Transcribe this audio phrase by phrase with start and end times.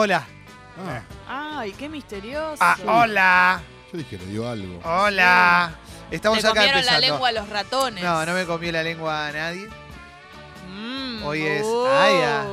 [0.00, 0.26] Hola.
[1.28, 2.56] Ah, Ay, qué misterioso.
[2.58, 3.60] Ah, hola.
[3.92, 4.80] yo dije, le dio algo.
[4.82, 5.74] Hola.
[6.10, 7.00] Estamos Le acá comieron empezando.
[7.02, 8.02] la lengua a los ratones.
[8.02, 9.68] No, no me comió la lengua a nadie.
[10.72, 11.86] Mm, Hoy es- uh.
[11.86, 12.46] ah, ya.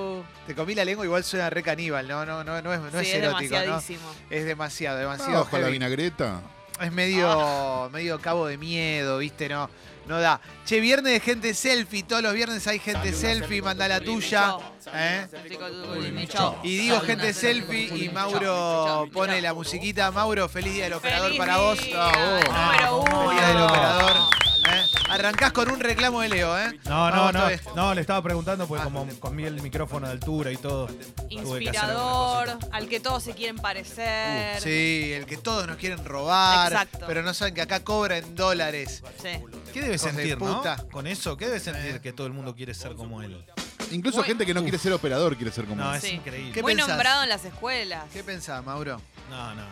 [0.46, 2.06] Te comí la lengua, igual suena re caníbal.
[2.06, 3.62] No, no, no, no es, no Sí, es es erótico, ¿no?
[3.62, 4.12] demasiadísimo.
[4.30, 5.42] Es demasiado, Ah, demasiado.
[5.44, 5.72] ojo, la heavy.
[5.72, 6.42] vinagreta.
[6.82, 9.48] Es medio, medio cabo de miedo, ¿viste?
[9.48, 9.70] No,
[10.08, 10.40] no da.
[10.66, 12.04] Che, viernes de gente selfie.
[12.04, 13.62] Todos los viernes hay gente selfie.
[13.62, 14.58] Manda la tuya.
[14.94, 15.28] ¿eh?
[16.64, 20.12] Y digo gente selfie y Mauro pone la musiquita.
[20.12, 21.80] Mauro, feliz día del operador Feliz para vos.
[21.96, 23.32] Ah, número uno.
[23.32, 24.47] Día del operador.
[24.68, 24.86] ¿Eh?
[25.10, 26.80] Arrancás con un reclamo de Leo, ¿eh?
[26.86, 27.48] No, no, no.
[27.76, 28.86] No, le estaba preguntando porque Ah.
[28.86, 30.88] como comí el micrófono de altura y todo.
[30.88, 34.60] que Inspirador, al que todos se quieren parecer.
[34.62, 36.72] Sí, el que todos nos quieren robar.
[36.72, 37.06] Exacto.
[37.08, 39.04] Pero no saben que acá cobra en dólares.
[39.22, 39.30] Sí.
[39.74, 40.62] ¿Qué debe sentir, no?
[40.92, 42.02] Con eso, ¿qué debe sentir Eh.
[42.02, 43.46] que todo el mundo quiere ser como él?
[43.92, 44.28] Incluso Bueno.
[44.28, 45.98] gente que no quiere ser operador quiere ser como No, él.
[45.98, 46.10] es Sí.
[46.16, 46.52] increíble.
[46.52, 46.90] ¿Qué Muy pensás?
[46.90, 48.04] nombrado en las escuelas.
[48.12, 49.02] ¿Qué pensás, Mauro?
[49.30, 49.64] No, no.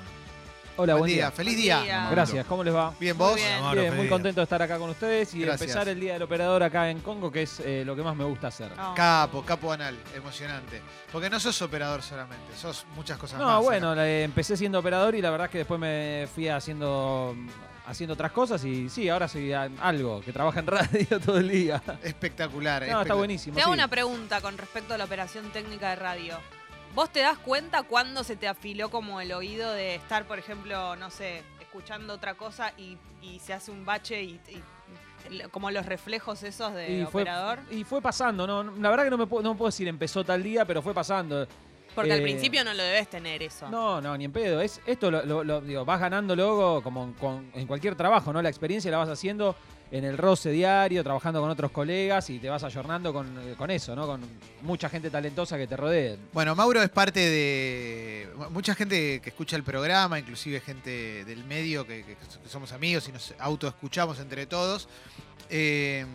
[0.78, 1.32] Hola, buen, día.
[1.32, 1.82] Feliz Buen día.
[1.82, 2.08] día.
[2.12, 2.94] Gracias, ¿cómo les va?
[3.00, 3.36] Bien, Muy vos.
[3.36, 3.62] bien.
[3.62, 6.24] Mauro, Bien, muy contento de estar acá con ustedes y de empezar el Día del
[6.24, 8.72] Operador acá en Congo, que es eh, lo que más me gusta hacer.
[8.78, 8.94] Oh.
[8.94, 10.82] Capo, capo anal, emocionante.
[11.12, 13.48] Porque no sos operador solamente, sos muchas cosas más.
[13.48, 17.36] No, bueno, empecé siendo operador y la verdad es que después me fui haciendo
[17.88, 21.82] haciendo otras cosas y sí, ahora soy algo, que trabaja en radio todo el día.
[22.04, 22.86] Espectacular.
[22.90, 23.56] No, está buenísimo.
[23.56, 23.78] Te hago sí.
[23.78, 26.40] una pregunta con respecto a la operación técnica de radio.
[26.96, 30.96] ¿Vos te das cuenta cuándo se te afiló como el oído de estar, por ejemplo,
[30.96, 34.40] no sé, escuchando otra cosa y, y se hace un bache y,
[35.52, 37.60] como los reflejos esos de y fue, operador?
[37.72, 40.42] y fue pasando, no, la verdad que no me puedo, no puedo decir empezó tal
[40.42, 41.46] día, pero fue pasando.
[41.94, 43.70] Porque al eh, principio no lo debes tener eso.
[43.70, 44.60] No, no, ni en pedo.
[44.62, 48.42] Es, esto lo, lo- lo- digo, vas ganando luego como con- en cualquier trabajo, ¿no?
[48.42, 49.56] La experiencia la vas haciendo
[49.98, 53.96] en el roce diario, trabajando con otros colegas y te vas ayornando con, con eso,
[53.96, 54.06] ¿no?
[54.06, 54.22] Con
[54.62, 56.18] mucha gente talentosa que te rodee.
[56.34, 61.88] Bueno, Mauro es parte de mucha gente que escucha el programa, inclusive gente del medio
[61.88, 62.18] que, que
[62.50, 64.90] somos amigos y nos autoescuchamos entre todos.
[65.50, 66.06] Eh,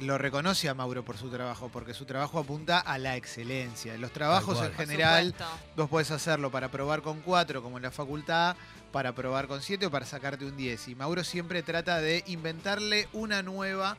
[0.00, 3.96] lo reconoce a Mauro por su trabajo, porque su trabajo apunta a la excelencia.
[3.96, 5.34] Los trabajos en general.
[5.76, 8.56] Vos podés hacerlo para probar con 4, como en la facultad,
[8.90, 10.88] para probar con 7 o para sacarte un 10.
[10.88, 13.96] Y Mauro siempre trata de inventarle una nueva,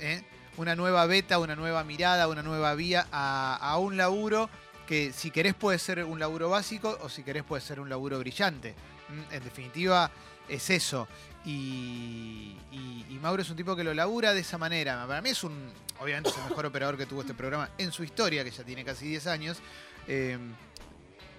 [0.00, 0.22] ¿eh?
[0.56, 4.50] una nueva beta, una nueva mirada, una nueva vía a, a un laburo
[4.86, 8.18] que si querés puede ser un laburo básico o si querés puede ser un laburo
[8.18, 8.74] brillante.
[9.08, 9.34] ¿Mm?
[9.34, 10.10] En definitiva,
[10.48, 11.06] es eso.
[11.44, 15.06] Y, y- y Mauro es un tipo que lo labura de esa manera.
[15.06, 18.04] Para mí es un, obviamente es el mejor operador que tuvo este programa en su
[18.04, 19.58] historia, que ya tiene casi 10 años.
[20.06, 20.38] Eh,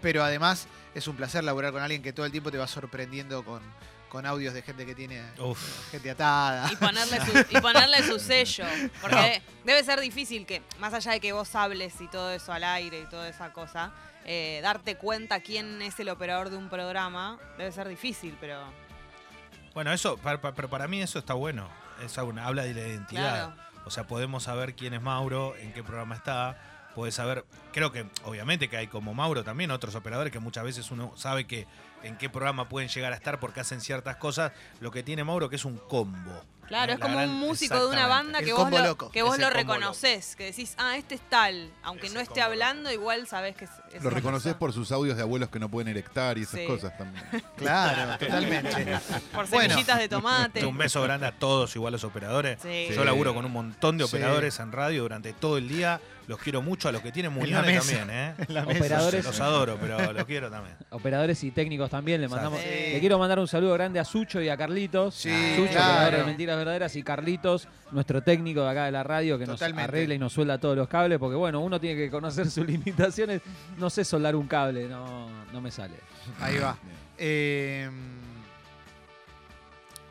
[0.01, 3.43] pero además es un placer laburar con alguien que todo el tiempo te va sorprendiendo
[3.43, 3.61] con,
[4.09, 5.91] con audios de gente que tiene Uf.
[5.91, 6.71] gente atada.
[6.71, 8.65] Y ponerle, su, y ponerle su sello.
[9.01, 12.63] Porque debe ser difícil que, más allá de que vos hables y todo eso al
[12.63, 13.91] aire y toda esa cosa,
[14.25, 18.59] eh, darte cuenta quién es el operador de un programa, debe ser difícil, pero
[19.73, 21.67] Bueno, eso, pa- pa- pero para mí eso está bueno.
[22.03, 23.53] Eso una- habla de la identidad.
[23.53, 23.69] claro.
[23.85, 26.57] O sea, podemos saber quién es Mauro, en qué programa está.
[26.99, 30.91] Puedes saber, creo que obviamente que hay como Mauro también otros operadores que muchas veces
[30.91, 31.65] uno sabe que
[32.03, 34.51] en qué programa pueden llegar a estar porque hacen ciertas cosas.
[34.81, 36.43] Lo que tiene Mauro que es un combo.
[36.67, 38.83] Claro, es la como gran- un músico de una banda El que vos combo lo,
[38.85, 39.11] loco.
[39.11, 42.41] que vos Es lo reconoces, que decís, ah, este es tal, aunque Es no esté
[42.41, 45.69] hablando, igual sabés que es, es Lo reconoces por sus audios de abuelos que no
[45.69, 46.67] pueden erectar y esas Sí.
[46.67, 47.23] cosas también.
[47.55, 48.99] Claro, totalmente.
[49.33, 49.69] Por Bueno.
[49.69, 50.65] semillitas de tomate.
[50.65, 52.59] Un beso grande a todos, igual los operadores.
[52.61, 52.89] Sí.
[52.93, 54.09] Yo laburo con un montón de Sí.
[54.09, 56.01] operadores en radio durante todo el día.
[56.29, 57.97] Los quiero mucho, a los que tienen muñones mesa.
[57.97, 58.61] también, ¿eh?
[58.77, 60.75] Operadores, Los adoro, pero los quiero también.
[60.91, 62.21] operadores y técnicos también.
[62.21, 62.59] Le mandamos.
[62.61, 62.67] Sí.
[62.93, 65.15] Le quiero mandar un saludo grande a Sucho y a Carlitos.
[65.15, 65.93] Sí, Sucho, claro.
[65.95, 69.81] operador de Mentiras Verdaderas, y Carlitos, nuestro técnico de acá de la radio, que Totalmente.
[69.81, 72.63] nos arregla y nos suelda todos los cables, porque bueno, uno tiene que conocer sus
[72.67, 73.41] limitaciones.
[73.79, 75.95] No sé soldar un cable, no, no me sale.
[76.39, 76.77] Ahí va.
[77.17, 77.89] Eh,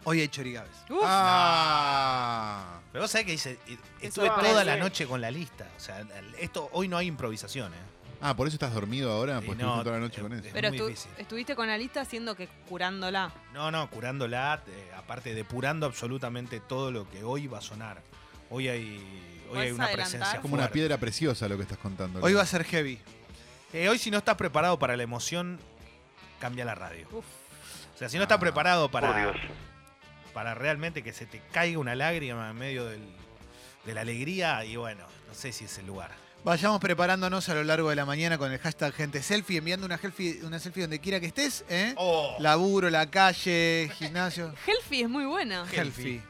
[0.08, 0.70] hoy hay chorigaves.
[0.90, 2.80] Uf, Ah.
[2.92, 4.48] Pero vos sabés que dice, Eso estuve parece.
[4.50, 5.66] toda la noche con la lista.
[5.76, 6.04] O sea,
[6.38, 7.76] esto hoy no hay improvisación, ¿eh?
[8.20, 10.46] Ah, por eso estás dormido ahora, pues no, estuviste toda la noche con eh, eso.
[10.48, 11.10] es pero muy estu- difícil.
[11.18, 13.30] estuviste con la lista haciendo que curándola.
[13.54, 18.02] No, no, curándola, eh, aparte depurando absolutamente todo lo que hoy va a sonar.
[18.50, 18.96] Hoy hay,
[19.44, 19.94] hoy ¿Podés hay una adelantar?
[19.94, 20.74] presencia Es como una fuerte.
[20.74, 22.20] piedra preciosa lo que estás contando.
[22.20, 22.98] Hoy va a ser heavy.
[23.72, 25.60] Eh, hoy si no estás preparado para la emoción,
[26.40, 27.06] cambia la radio.
[27.12, 27.24] Uf.
[27.94, 29.32] O sea, si no estás Ah, preparado para,
[30.34, 33.06] para realmente que se te caiga una lágrima en medio del-
[33.84, 36.10] de la alegría, y bueno, no sé si es el lugar.
[36.44, 39.98] Vayamos preparándonos a lo largo de la mañana con el hashtag gente selfie, enviando una
[39.98, 41.94] selfie, una selfie donde quiera que estés, ¿eh?
[41.96, 44.54] Oh, Laburo, la calle, gimnasio.
[44.66, 45.64] Healthy es muy buena.
[45.70, 46.22] Healthy.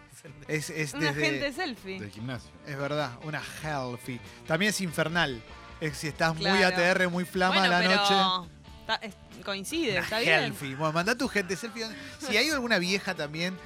[0.46, 2.00] Es, es Una desde- gente selfie.
[2.00, 2.50] Del gimnasio.
[2.66, 4.18] Es verdad, una healthy.
[4.46, 5.40] También es infernal.
[5.80, 6.46] Es si estás muy.
[6.62, 8.48] ATR, muy flama bueno, a la pero noche.
[8.80, 10.40] está- es- coincide, Una está bien.
[10.40, 10.74] selfie.
[10.74, 11.86] Bueno, mandá tu gente selfie.
[12.18, 13.56] Si hay alguna vieja también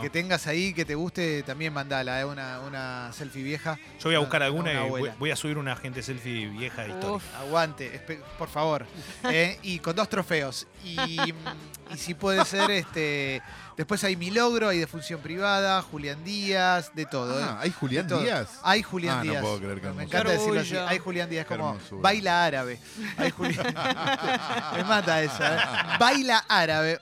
[0.00, 3.78] que, tengas ahí que te guste, también mandala, eh, una, una selfie vieja.
[3.98, 6.82] Yo voy a buscar Una- alguna una y voy, a subir una gente selfie vieja
[6.86, 7.12] histórica.
[7.12, 7.24] Uf.
[7.38, 8.00] Aguante,
[8.38, 8.86] por favor.
[9.30, 10.66] Eh, y con dos trofeos.
[10.84, 13.42] Y, y si puede ser, este.
[13.76, 17.36] Después hay mi logro, hay de función privada, Julián Díaz, de todo.
[17.42, 17.64] Ah, eh.
[17.64, 18.22] ¿hay Julián De todo.
[18.24, 18.48] Díaz?
[18.62, 19.42] Hay Julián Ah, no Díaz.
[19.42, 20.74] puedo creer que Me encanta decirlo así.
[20.74, 20.88] Orgullo.
[20.88, 22.78] Hay Julián Díaz, como baila árabe.
[23.18, 23.66] Hay Julián.
[24.76, 25.56] Me mata esa.
[25.56, 25.96] ¿eh?
[25.98, 27.00] Baila árabe.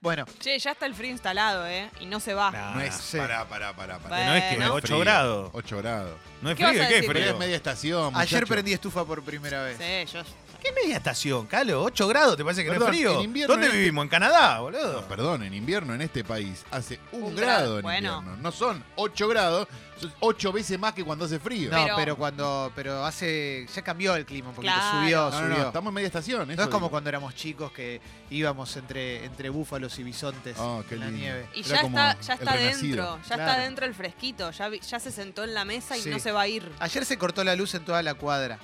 [0.00, 1.90] Bueno, Che, ya está el frío instalado, ¿eh?
[2.00, 2.50] Y no se va.
[2.50, 2.94] Nah, No es.
[2.94, 3.16] Sí.
[3.18, 3.98] Pará, pará, pará.
[3.98, 4.08] pará.
[4.16, 4.30] Bueno.
[4.30, 4.74] no es que Bueno.
[4.74, 5.50] 8 grados.
[5.52, 6.16] 8 grados.
[6.42, 7.12] No es ¿Qué vas frío, a ¿qué es decir?
[7.12, 7.32] Pero frío?
[7.34, 8.16] es media estación.
[8.16, 8.46] ayer muchacho.
[8.46, 9.78] prendí estufa por primera vez.
[9.78, 10.22] Sí, yo.
[10.62, 11.82] ¿Qué media estación, Calo?
[11.84, 13.14] 8 grados, ¿te parece que no es frío?
[13.18, 14.02] en invierno ¿Dónde en este- vivimos?
[14.02, 15.00] ¿En Canadá, boludo?
[15.02, 18.18] No, perdón, en invierno en este país hace un, Un grado, grado, en bueno.
[18.18, 18.42] invierno.
[18.42, 19.68] No son 8 grados,
[20.00, 21.70] son 8 veces más que cuando hace frío.
[21.70, 22.72] No, pero, Pero- cuando.
[22.74, 23.66] Pero hace.
[23.72, 24.72] Ya cambió el clima un poquito.
[24.74, 25.00] Claro.
[25.00, 25.58] Subió, no, no, subió.
[25.62, 26.46] no, estamos en media estación.
[26.48, 26.90] No eso es como digo.
[26.90, 28.00] cuando éramos chicos que
[28.30, 31.20] íbamos entre, entre búfalos y bisontes Oh, qué en la lindo.
[31.22, 31.46] nieve.
[31.54, 32.82] Y Era ya como está, ya el está renacido.
[33.04, 33.62] dentro, ya está Claro.
[33.62, 36.10] dentro el fresquito, ya, vi- ya se sentó en la mesa y Sí.
[36.10, 36.68] no se va a ir.
[36.80, 38.58] Ayer se cortó la luz en toda la cuadra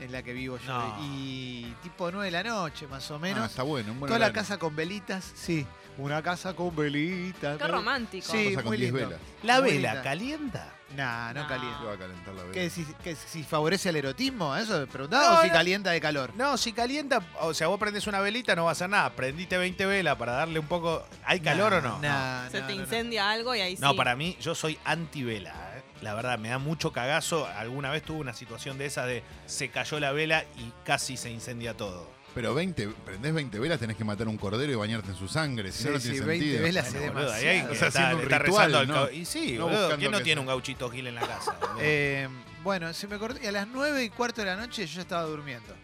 [0.00, 0.72] en la que vivo yo.
[0.72, 0.96] No.
[1.02, 3.50] Y tipo 9 de la noche, más o Ah, menos.
[3.50, 5.66] está bueno, un buen toda la casa con velitas, sí.
[5.98, 7.58] Una casa con velitas.
[7.58, 8.30] Qué romántico.
[8.30, 9.08] Sí, con muy 10 lindo.
[9.08, 9.20] velas.
[9.42, 10.02] ¿La Muy vela linda.
[10.02, 10.72] calienta?
[10.96, 11.48] Nah, no, No.
[11.48, 11.78] calienta.
[11.80, 12.54] ¿Qué va a calentar la vela?
[12.54, 14.56] ¿Qué, si, que si favorece el erotismo?
[14.56, 15.34] ¿Eso preguntaba?
[15.34, 16.32] No, ¿O si calienta de calor?
[16.36, 19.10] No, si calienta, o sea, vos prendés una velita, no va a hacer nada.
[19.10, 21.04] Prendiste 20 velas para darle un poco.
[21.24, 21.98] ¿Hay calor o no?
[21.98, 22.84] Nah, Se no, te no, no.
[22.84, 23.82] incendia algo y ahí sí.
[23.82, 25.67] No, para mí, yo soy anti-vela.
[26.02, 27.46] La verdad, me da mucho cagazo.
[27.46, 31.30] Alguna vez tuve una situación de esa de se cayó la vela y casi se
[31.30, 32.08] incendia todo.
[32.34, 35.72] Pero 20, prendés 20 velas, tenés que matar un cordero y bañarte en su sangre.
[35.72, 36.62] Si Sí, no, no sí, tiene 20 sentido.
[36.62, 37.68] velas Bueno, es boludo, ahí hay demasiado.
[37.68, 39.10] que Está estar, haciendo un estar ritual, rezando al ¿no?
[39.10, 41.56] Y sí, No boludo, ¿quién no tiene se- un gauchito gil en la casa?
[41.80, 42.28] Eh,
[42.62, 43.42] bueno, se me cortó.
[43.42, 45.74] Y a las 9 y cuarto de la noche yo ya estaba durmiendo.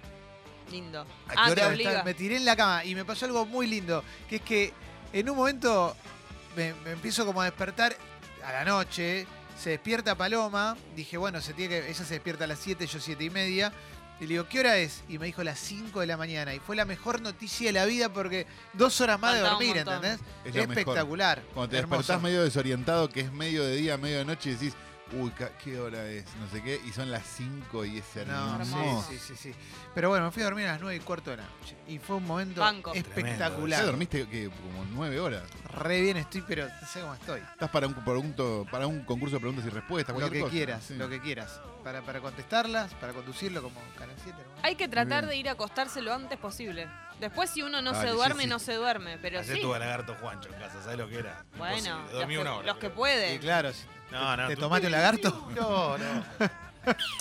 [0.71, 1.01] Lindo.
[1.01, 1.69] ¿A qué Ah, hora te está?
[1.69, 2.05] obliga.
[2.05, 4.73] Me tiré en la cama y me pasó algo muy lindo, que es que
[5.13, 5.97] en un momento
[6.57, 7.97] me, me empiezo como a despertar
[8.45, 12.47] a la noche, se despierta Paloma, dije, bueno, se tiene que, ella se despierta a
[12.47, 13.73] las 7, yo 7 y media,
[14.21, 15.03] y le digo, ¿qué hora es?
[15.09, 17.85] Y me dijo las 5 de la mañana, y fue la mejor noticia de la
[17.85, 19.77] vida porque dos horas más de dormir.
[19.77, 20.21] ¿entendés?
[20.45, 20.55] Es.
[20.55, 21.43] Espectacular.
[21.53, 21.99] Cuando te hermoso.
[21.99, 24.75] despertás medio desorientado, que es medio de día, medio de noche, y decís,
[25.17, 25.33] uy,
[25.63, 26.25] ¿qué hora es?
[26.41, 29.07] No sé qué, y son las 5 y es No, hermoso.
[29.09, 29.55] sí, sí, sí, sí.
[29.95, 31.77] Pero bueno, me fui a dormir a las 9 y cuarto de la noche.
[31.89, 32.93] Y fue un momento Banco.
[32.95, 33.81] espectacular.
[33.81, 35.43] ¿Ya dormiste que como 9 horas?
[35.77, 37.41] Re bien estoy, pero no sé cómo estoy.
[37.41, 40.17] ¿Estás para un, pregunto- para un concurso de preguntas y respuestas?
[40.19, 40.51] Lo que cosa?
[40.53, 40.95] quieras, Sí.
[40.95, 41.61] lo que quieras.
[41.83, 44.39] Para, para contestarlas, para conducirlo como Canal 7.
[44.43, 44.61] ¿no?
[44.63, 46.89] Hay que tratar de ir a acostarse lo antes posible.
[47.21, 48.49] Después si uno no Dale, se sí, duerme, sí.
[48.49, 49.19] no se duerme.
[49.19, 49.63] Pero Ayer sí.
[49.63, 51.45] tuve a lagarto Juancho en casa, ¿sabes lo que era?
[51.57, 52.03] Bueno, Imposible.
[52.03, 52.67] los Dormí que, una hora.
[52.67, 53.39] los que Y pueden.
[53.41, 54.49] claro, si No, no.
[54.49, 55.49] ¿te tú- tomaste un lagarto?
[55.55, 56.25] No, no.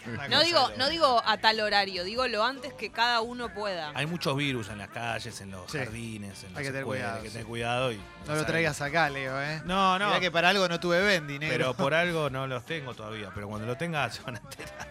[0.05, 3.47] Una No cosa digo, no digo a tal horario, digo lo antes que cada uno
[3.53, 3.93] pueda.
[3.95, 5.77] Hay muchos virus en las calles, en los Sí.
[5.77, 7.33] jardines, en las Hay que tener escuelas, cuidado, Hay que sí.
[7.33, 8.01] tener cuidado y.
[8.27, 9.61] no lo traigas acá, Leo, ¿eh?
[9.63, 10.07] No, no.
[10.07, 11.55] Mirá que para algo no tuve Bendy, negro.
[11.57, 13.31] Pero por algo no los tengo todavía.
[13.33, 14.87] Pero cuando lo tenga se van a enterar.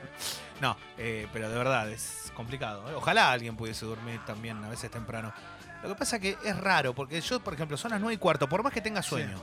[0.62, 2.90] No, eh, pero de verdad es complicado.
[2.90, 2.94] ¿eh?
[2.94, 5.32] Ojalá alguien pudiese dormir también a veces temprano.
[5.82, 8.49] Lo que pasa que es raro, porque yo, por ejemplo, son las 9 y cuarto,
[8.49, 9.43] por más que tenga sueño.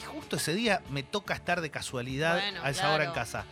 [0.00, 2.94] y justo ese día me toca estar de casualidad Bueno, a esa claro.
[2.94, 3.44] hora en casa.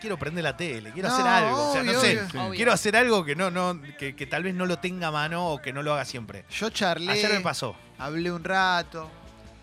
[0.00, 1.68] Quiero prender la tele, quiero No, hacer algo.
[1.68, 2.38] o sea, no obvio, sé.
[2.38, 2.50] Obvio.
[2.56, 5.46] Quiero hacer algo que no, no, que, que tal vez no lo tenga a mano
[5.48, 6.44] o que no lo haga siempre.
[6.50, 7.76] Yo charlé, Ayer me pasó.
[7.98, 9.10] hablé un rato,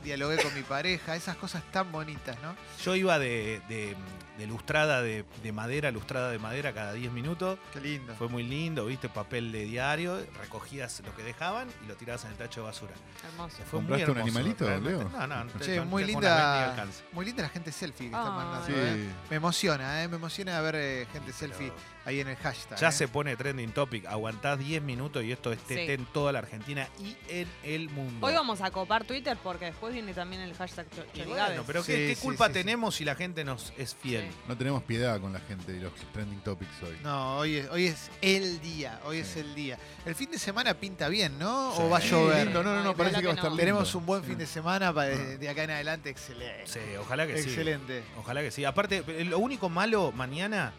[0.03, 2.55] dialogué con mi pareja, esas cosas tan bonitas, ¿no?
[2.85, 3.95] Yo iba de, de-
[4.37, 7.57] de lustrada de, de madera, lustrada de madera cada 10 minutos.
[7.73, 8.13] Qué lindo.
[8.15, 12.31] Fue muy lindo, viste, papel de diario, recogías lo que dejaban y lo tirabas en
[12.31, 12.93] el tacho de basura.
[13.27, 13.57] Hermoso.
[13.69, 14.99] Fue muy ¿Compraste un hermoso, animalito, realmente.
[14.99, 15.09] Leo?
[15.09, 15.59] No, no, no.
[15.59, 18.29] Che, muy con unas 20 linda, muy linda la gente selfie que Ah.
[18.31, 18.67] mandando.
[18.67, 18.73] Sí.
[18.75, 19.09] ¿eh?
[19.29, 20.07] Me emociona, ¿eh?
[20.07, 21.71] Me emociona ver eh, gente selfie
[22.05, 22.77] ahí en el hashtag.
[22.79, 22.91] Ya ¿eh?
[22.91, 25.91] se pone trending topic, aguantás 10 minutos y esto es TT Sí.
[25.91, 28.25] en toda la Argentina y en el mundo.
[28.25, 31.27] Hoy vamos a copar Twitter porque después viene también el hashtag Chorigaves.
[31.47, 32.59] bueno, pero Sí, ¿qué, qué culpa sí, sí.
[32.59, 34.26] tenemos si la gente nos es fiel?
[34.47, 36.97] No tenemos piedad con la gente y los trending topics hoy.
[37.03, 39.77] No, hoy es, hoy es el día, hoy es el día.
[40.05, 41.73] El fin de semana pinta bien, ¿no?
[41.75, 41.81] Sí.
[41.83, 42.51] ¿O va a llover?
[42.51, 43.57] no, no, no, Ay, parece que va a estar no.
[43.57, 46.67] Tenemos un buen fin de semana pa- de, de acá en adelante, excelente.
[46.67, 47.49] Sí, ojalá que sí.
[47.49, 48.03] excelente.
[48.17, 48.63] Ojalá que sí.
[48.65, 50.73] Aparte, eh, lo único malo mañana,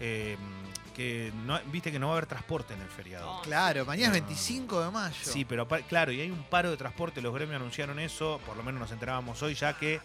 [0.00, 0.36] eh,
[0.94, 3.26] que no, viste que no va a haber transporte en el feriado.
[3.38, 3.42] No.
[3.42, 4.26] Claro, mañana es No.
[4.28, 5.16] 25 de mayo.
[5.22, 8.62] Sí, pero claro, y hay un paro de transporte, los gremios anunciaron eso, por lo
[8.62, 10.00] menos nos enterábamos hoy ya que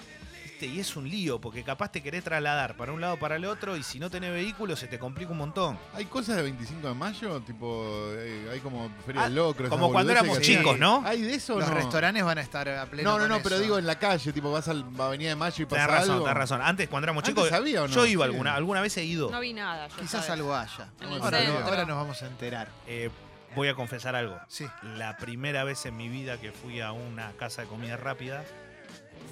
[0.60, 0.76] ¿viste?
[0.76, 3.78] Y es un lío, porque capaz te querés trasladar para un lado para el otro
[3.78, 5.78] y si no tenés vehículo se te complica un montón.
[5.94, 7.40] ¿Hay cosas de 25 de mayo?
[7.42, 7.86] Tipo,
[8.18, 9.66] eh, hay como Feria Ah, del Locro.
[9.68, 10.78] esas Como cuando éramos que chicos.
[10.78, 11.04] ¿no?
[11.06, 11.76] ¿Hay de eso o Los no?
[11.76, 13.64] restaurantes van a estar a pleno No, no, con no, pero eso.
[13.64, 16.12] digo en la calle, tipo vas a la Avenida de Mayo y pasa Tenés razón,
[16.14, 16.26] algo.
[16.26, 16.62] tenés razón.
[16.62, 17.94] Antes, cuando éramos Antes chicos, había o no?
[17.94, 18.32] yo iba Sí.
[18.32, 19.30] alguna, alguna vez he ido.
[19.32, 19.88] No vi nada.
[19.88, 20.30] yo, Quizás ¿sabes?
[20.32, 20.90] algo haya.
[21.02, 22.68] No- ahora nos vamos a enterar.
[22.88, 23.10] Eh,
[23.56, 24.38] voy a confesar algo.
[24.48, 24.68] Sí.
[24.98, 28.44] La primera vez en mi vida que fui a una casa de comida rápida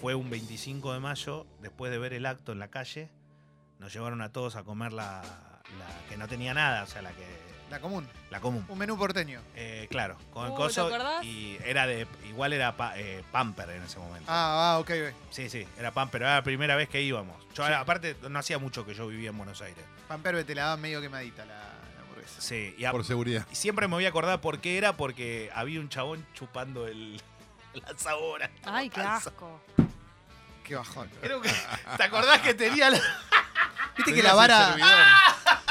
[0.01, 3.09] fue un 25 de mayo, después de ver el acto en la calle.
[3.79, 7.11] Nos llevaron a todos a comer la, la que no tenía nada, o sea, la
[7.11, 7.25] que
[7.69, 8.07] La común.
[8.31, 8.65] la común.
[8.69, 9.41] Un menú porteño.
[9.55, 11.23] Eh, claro, con el Uy, coso ¿te acordás?
[11.23, 14.25] y era de igual era pa- eh, Pamper en ese momento.
[14.31, 14.89] Ah, ah, ok.
[15.09, 15.15] ok.
[15.31, 17.35] Sí, sí, era Pamper, era la primera vez que íbamos.
[17.53, 19.83] Yo aparte no hacía mucho que yo vivía en Buenos Aires.
[20.07, 22.41] Pamperbe te la daba medio quemadita la, la hamburguesa.
[22.41, 23.45] Sí, y a- Por seguridad.
[23.51, 27.21] y siempre me voy a acordar por qué era porque había un chabón chupando el
[27.81, 28.49] la sabora.
[28.65, 29.61] Ay, qué asco.
[30.63, 31.09] Qué bajón.
[31.21, 31.49] Creo que
[31.97, 32.99] ¿Te acordás que tenía la
[33.97, 34.75] Viste que la vara,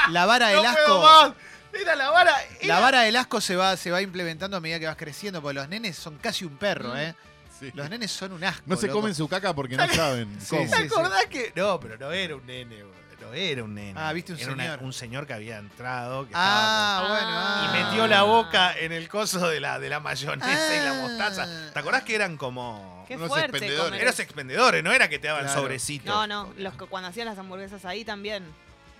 [0.09, 1.31] la vara No del puedo asco.
[1.31, 1.37] más.
[1.81, 2.35] Era la vara.
[2.63, 5.53] La vara del asco se va, se va implementando a medida que vas creciendo, porque
[5.55, 6.97] los nenes son casi un perro, Mm.
[6.97, 7.15] ¿eh?
[7.59, 7.71] Sí.
[7.73, 8.63] Los nenes son un asco.
[8.65, 8.99] No se loco.
[8.99, 10.69] comen su caca porque no saben Sí, cómo.
[10.69, 11.53] ¿Te acordás que.?
[11.55, 13.06] No, pero no era un nene, boludo.
[13.33, 13.93] Era un nene.
[13.99, 14.79] Ah, viste un Era una- señor.
[14.83, 16.27] un señor que había entrado.
[16.27, 17.07] Que Ah, Ah.
[17.07, 17.27] bueno.
[17.29, 17.65] ah.
[17.79, 21.01] y metió la boca en el coso de la, de la mayonesa y la Ah.
[21.01, 21.47] mostaza.
[21.73, 23.05] ¿Te acordás que eran como.
[23.07, 23.45] Qué Unos fuerte.
[23.47, 23.85] expendedores.
[23.85, 24.21] comer Eran eso.
[24.21, 25.61] expendedores, no era que te daban Claro.
[25.61, 26.07] sobrecitos.
[26.13, 28.43] No, no, los que cuando hacían las hamburguesas ahí también.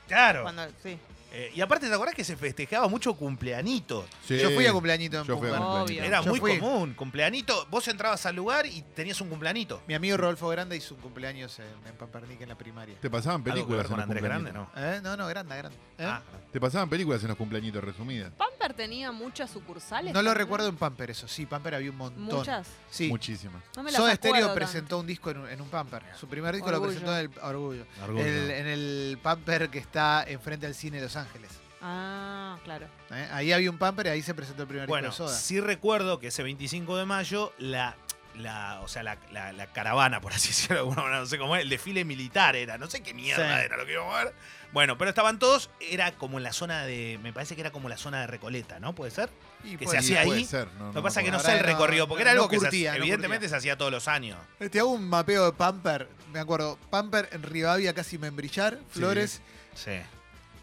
[0.07, 0.43] Claro.
[0.43, 0.97] Cuando, sí.
[1.31, 4.05] Eh, y aparte, ¿te acordás que se festejaba mucho cumpleañitos?
[4.25, 4.37] Sí.
[4.39, 5.77] Yo fui a cumpleañito en Yo fui a Pumba.
[5.79, 5.89] cumpleaños.
[5.89, 6.03] Obvio.
[6.03, 6.59] Era Yo muy fui.
[6.59, 6.93] común.
[6.93, 9.81] Cumpleañito, vos entrabas al lugar y tenías un cumpleañito.
[9.87, 12.95] Mi amigo Rodolfo Grande hizo un cumpleaños en, en Pampernick en la primaria.
[13.01, 14.53] Te pasaban Algo que ver películas en con los Andrés Grande.
[14.53, 14.69] ¿no?
[14.75, 14.99] ¿Eh?
[15.03, 15.77] No, no, grande, grande.
[15.97, 16.03] ¿Eh?
[16.05, 18.31] Ah, Te pasaban películas en los cumpleañitos resumidas.
[18.37, 20.13] ¿Pamper tenía muchas sucursales?
[20.13, 20.45] No lo también?
[20.45, 22.23] recuerdo en Pamper, eso sí, Pamper había un montón.
[22.23, 22.67] ¿Muchas?
[22.89, 23.09] Sí.
[23.09, 23.61] Muchísimas.
[23.75, 24.55] No me las Soda acuerdo Stereo tanto.
[24.55, 26.03] presentó un disco en un, en un Pamper.
[26.17, 26.85] Su primer disco Orgullo.
[26.85, 27.85] lo presentó en el Orgullo.
[28.03, 28.25] Orgullo.
[28.25, 31.51] El- en el Pamper que está enfrente al cine de Los Ángeles.
[31.81, 32.87] Ah, claro.
[33.11, 33.27] ¿eh?
[33.31, 35.39] Ahí había un Pamper y ahí se presentó el primer Bueno, disco de Soda.
[35.39, 37.95] sí recuerdo que ese 25 de mayo, la,
[38.35, 41.37] la, o sea, la, la- la caravana, por así decirlo, de alguna manera, no sé
[41.37, 43.65] cómo es, el desfile militar era, no sé qué mierda Sí.
[43.65, 44.33] era lo que íbamos a ver.
[44.73, 47.87] Bueno, pero estaban todos, era como en la zona de, me parece que era como
[47.89, 48.93] la zona de Recoleta, ¿no?
[48.93, 49.29] ¿Puede ser?
[49.63, 50.45] Y que puede se hacía Puede ahí.
[50.45, 52.45] ser, no, Lo que pasa es que no sé el recorrido, porque no- era algo
[52.45, 53.49] no que se curtía, hacía- no evidentemente curtía.
[53.49, 54.37] se hacía todos los años.
[54.71, 56.09] Te hago un mapeo de Pamper.
[56.33, 59.41] Me acuerdo, Pamper en Rivadavia casi Membrillar, Flores.
[59.73, 59.91] Sí.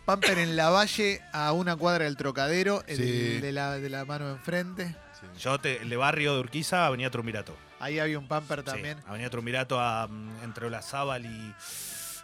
[0.05, 3.39] Pamper en la Valle a una cuadra del Trocadero, el Sí.
[3.41, 4.95] de, la, de la mano enfrente.
[5.21, 5.27] Sí.
[5.41, 7.57] Yo, te- el de barrio de Urquiza, Avenida Trumbirato.
[7.81, 8.99] Ahí había un Pamper Sí, también.
[9.07, 11.55] Avenida Trumbirato a, mm, entre Olazábal y,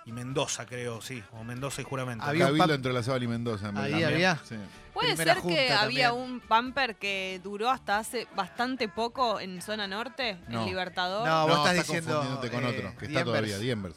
[0.04, 1.22] y Mendoza, creo, sí.
[1.32, 2.24] O Mendoza y Juramento.
[2.24, 3.70] Había un Cabildo entre la Sábal y Mendoza.
[3.70, 4.38] en Ahí había.
[4.46, 4.56] Sí.
[4.92, 9.86] Puede Primera ser que había un Pamper que duró hasta hace bastante poco en zona
[9.86, 10.60] norte, No.
[10.62, 11.26] en Libertador.
[11.26, 13.24] No, vos No, estás estás diciendo, confundiéndote con eh, otro, que está Diembers.
[13.24, 13.96] todavía, Diembers.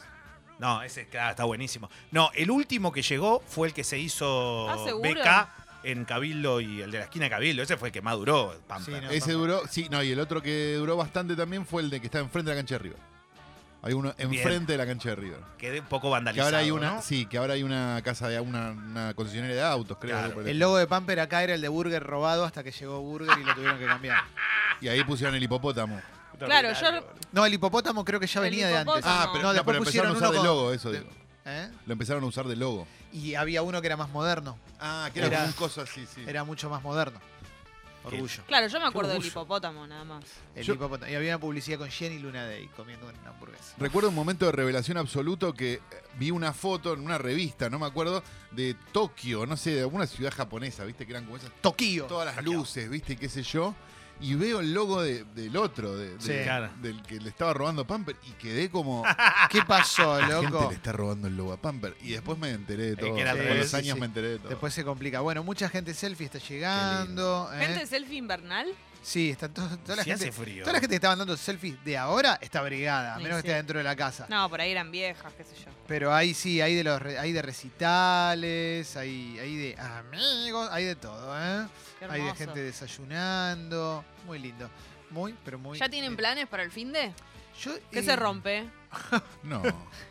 [0.64, 1.90] No, ese claro, está buenísimo.
[2.10, 5.20] No, el último que llegó fue el que se hizo ¿Estás seguro?
[5.20, 5.48] BK
[5.82, 7.62] en Cabildo y el de la esquina de Cabildo.
[7.62, 8.54] Ese fue el que más duró.
[8.82, 9.10] Sí, no.
[9.10, 12.06] Ese duró, sí, no, y el otro que duró bastante también fue el de que
[12.06, 12.98] está enfrente de la cancha de River.
[13.82, 15.40] Hay uno enfrente de la cancha de River.
[15.58, 16.46] Quedé un poco Que vandalizado.
[16.46, 17.02] ahora hay una, ¿no?
[17.02, 20.12] sí, que ahora hay una casa de una, una concesionaria de autos, creo.
[20.12, 20.24] Claro.
[20.28, 23.02] algo por El logo de Pamper acá era el de Burger robado hasta que llegó
[23.02, 24.24] Burger y lo tuvieron que cambiar.
[24.80, 26.00] Y ahí pusieron el hipopótamo.
[26.38, 28.94] Claro, yo- No, el hipopótamo creo que ya El venía de antes.
[28.96, 29.14] hipopótamo.
[29.20, 30.90] Ah, pero, No, no, después pero empezaron a pusieron usar uno de con- logo, eso
[30.92, 31.10] de- digo.
[31.46, 31.70] ¿Eh?
[31.86, 32.86] Lo empezaron a usar de logo.
[33.12, 34.58] Y había uno que era más moderno.
[34.80, 36.24] Ah, que era un coso así, sí.
[36.26, 37.20] Era mucho más moderno.
[38.04, 38.42] Orgullo.
[38.46, 40.24] Claro, yo me acuerdo del hipopótamo nada más.
[40.54, 41.10] El Yo- hipopótamo.
[41.10, 43.74] Y había una publicidad con Jenny Luna Day comiendo una hamburguesa.
[43.78, 45.80] Recuerdo un momento de revelación absoluto que eh,
[46.18, 50.06] vi una foto en una revista, no me acuerdo, de Tokio, no sé, de alguna
[50.06, 51.06] ciudad japonesa, ¿viste?
[51.06, 52.04] Que eran como esas, Tokio.
[52.04, 52.52] todas las Tokio.
[52.52, 53.16] luces, ¿viste?
[53.16, 53.74] Qué sé yo.
[54.20, 56.44] Y veo el logo de- del otro, de- de- Sí.
[56.44, 56.70] Claro.
[56.80, 59.02] del que le estaba robando Pamper, y quedé como.
[59.50, 60.68] ¿Qué pasó, La gente loco?
[60.70, 61.96] le está robando el logo a Pamper.
[62.00, 63.14] Y después me enteré de todo.
[63.14, 64.00] que era al Con revés, los sí, años sí.
[64.00, 64.48] me enteré de todo.
[64.50, 65.20] Después se complica.
[65.20, 67.50] Bueno, mucha gente selfie está llegando.
[67.54, 67.66] ¿eh?
[67.66, 68.68] ¿Gente selfie invernal?
[69.04, 70.24] Sí, está to- toda la gente.
[70.28, 70.62] hace frío.
[70.62, 73.48] Toda la gente que está mandando selfies de ahora está brigada, a Sí, menos que
[73.48, 74.26] esté dentro de la casa.
[74.30, 75.70] No, por ahí eran viejas, qué sé yo.
[75.86, 80.96] Pero ahí sí, hay de los hay de recitales, hay, hay de amigos, hay de
[80.96, 81.66] todo, ¿eh?
[81.98, 84.04] Qué Hay de gente desayunando.
[84.26, 84.70] Muy lindo.
[85.10, 85.78] Muy, pero muy.
[85.78, 86.18] ¿Ya tienen lindo.
[86.18, 87.12] planes para el fin de?
[87.60, 88.64] Yo, ¿Qué eh, se rompe?
[89.42, 89.62] No.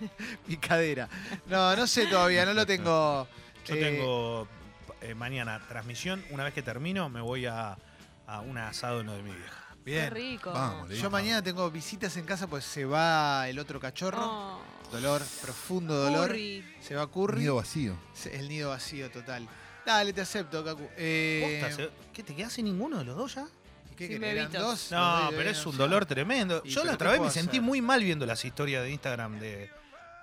[0.47, 1.09] Mi cadera.
[1.47, 3.27] No, no sé todavía, no lo tengo.
[3.65, 4.47] Yo eh, tengo
[5.01, 6.23] eh, mañana transmisión.
[6.29, 7.75] Una vez que termino, me voy a,
[8.27, 9.63] a un asado en lo de mi vieja.
[9.85, 10.11] Qué Bien.
[10.11, 10.51] rico.
[10.51, 10.89] Vamos.
[10.89, 14.19] Yo mañana tengo visitas en casa, pues se va el otro cachorro.
[14.21, 14.61] Oh,
[14.91, 16.27] Dolor, profundo dolor.
[16.29, 16.63] curry.
[16.81, 17.39] Se va Curry.
[17.41, 17.97] Nido vacío.
[18.31, 19.47] El nido vacío total.
[19.85, 20.87] Dale, te acepto, Kaku.
[20.95, 23.45] Eh, Posta, ¿se- ¿Qué te quedas sin ninguno de los dos ya?
[23.97, 24.05] ¿Qué?
[24.15, 24.61] ¿Eran bebitos.
[24.61, 24.91] dos?
[24.91, 26.63] No, pero es un dolor tremendo.
[26.63, 27.61] Yo la ¿qué otra vez me sentí hacer?
[27.61, 29.69] muy mal viendo las historias de Instagram de,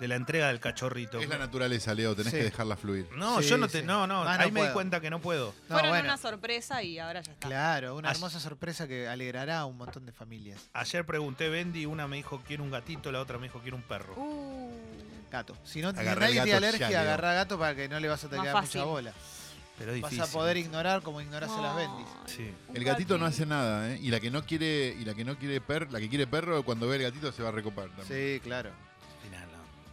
[0.00, 1.20] de la entrega del cachorrito.
[1.20, 2.38] Es la naturaleza, Leo, tenés Sí.
[2.38, 3.06] que dejarla fluir.
[3.16, 3.80] No, Sí, yo no te.
[3.80, 3.86] sí.
[3.86, 4.72] No, no, Más no ahí me di puedo.
[4.74, 5.54] cuenta que no puedo.
[5.68, 6.04] No, Fueron bueno.
[6.06, 7.46] una sorpresa y ahora ya está.
[7.46, 10.68] Claro, una hermosa sorpresa que alegrará a un montón de familias.
[10.72, 13.82] Ayer pregunté Bendy, una me dijo quiero un gatito, la otra me dijo quiero un
[13.82, 14.14] perro.
[14.16, 14.70] Uh,
[15.30, 15.56] Gato.
[15.62, 17.00] Si no Agarrá nadie tiene gato alergia, ya, Leo.
[17.12, 18.80] agarra gato para que no le vas a Más tener fácil.
[18.80, 19.12] mucha bola.
[19.78, 20.30] Pero es Vas difícil.
[20.30, 22.06] a poder ignorar como ignoras a las bendis.
[22.26, 22.52] Sí.
[22.68, 23.98] un El gatito no hace nada, ¿eh?
[24.02, 26.62] Y la que no quiere, y la que no quiere per, la que quiere perro,
[26.64, 28.06] cuando ve el gatito se va a recopar también.
[28.06, 28.70] Sí, claro.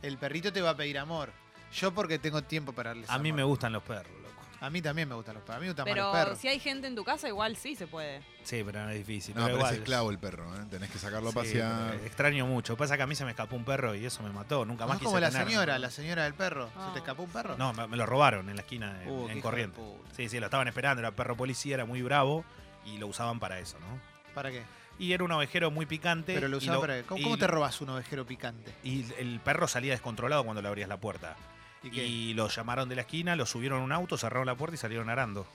[0.02, 1.32] El perrito te va a pedir amor.
[1.74, 3.38] Yo porque tengo tiempo para darles A mí amor.
[3.38, 4.34] me gustan los perros, loco.
[4.60, 5.58] A mí también me gustan los perros.
[5.58, 6.40] A mí me gustan más Pero los perros.
[6.40, 8.22] si hay gente en tu casa, igual sí se puede.
[8.44, 9.36] Sí, pero no es difícil.
[9.36, 10.66] No, pero pero igual, es esclavo el perro, ¿eh?
[10.70, 11.92] Tenés que sacarlo a Sí, pasear.
[11.92, 12.76] pero extraño mucho.
[12.78, 14.66] Pasa que a mí se me escapó un perro y eso me mató.
[14.66, 15.50] Nunca No más es quise como la tenerlo.
[15.52, 16.68] señora, la señora del perro.
[16.68, 16.90] ¿Se Ah.
[16.94, 17.56] te escapó un perro?
[17.58, 19.78] No, me, me lo robaron en la esquina Uh, qué en hijo de Corriente.
[19.80, 20.16] puta.
[20.16, 21.02] Sí, sí, lo estaban esperando.
[21.02, 22.44] Era perro policía, era muy bravo
[22.86, 24.00] y lo usaban para eso, ¿no?
[24.34, 24.64] ¿Para qué?
[25.00, 26.34] Y era un ovejero muy picante.
[26.34, 27.04] Pero lo y usaban para qué.
[27.04, 28.74] ¿Cómo, y- cómo te robas un ovejero picante?
[28.84, 31.36] Y el perro salía descontrolado cuando le abrías la puerta.
[31.84, 32.00] ¿Y?
[32.00, 34.78] Y lo llamaron de la esquina, lo subieron a un auto, cerraron la puerta y
[34.78, 35.46] salieron arando.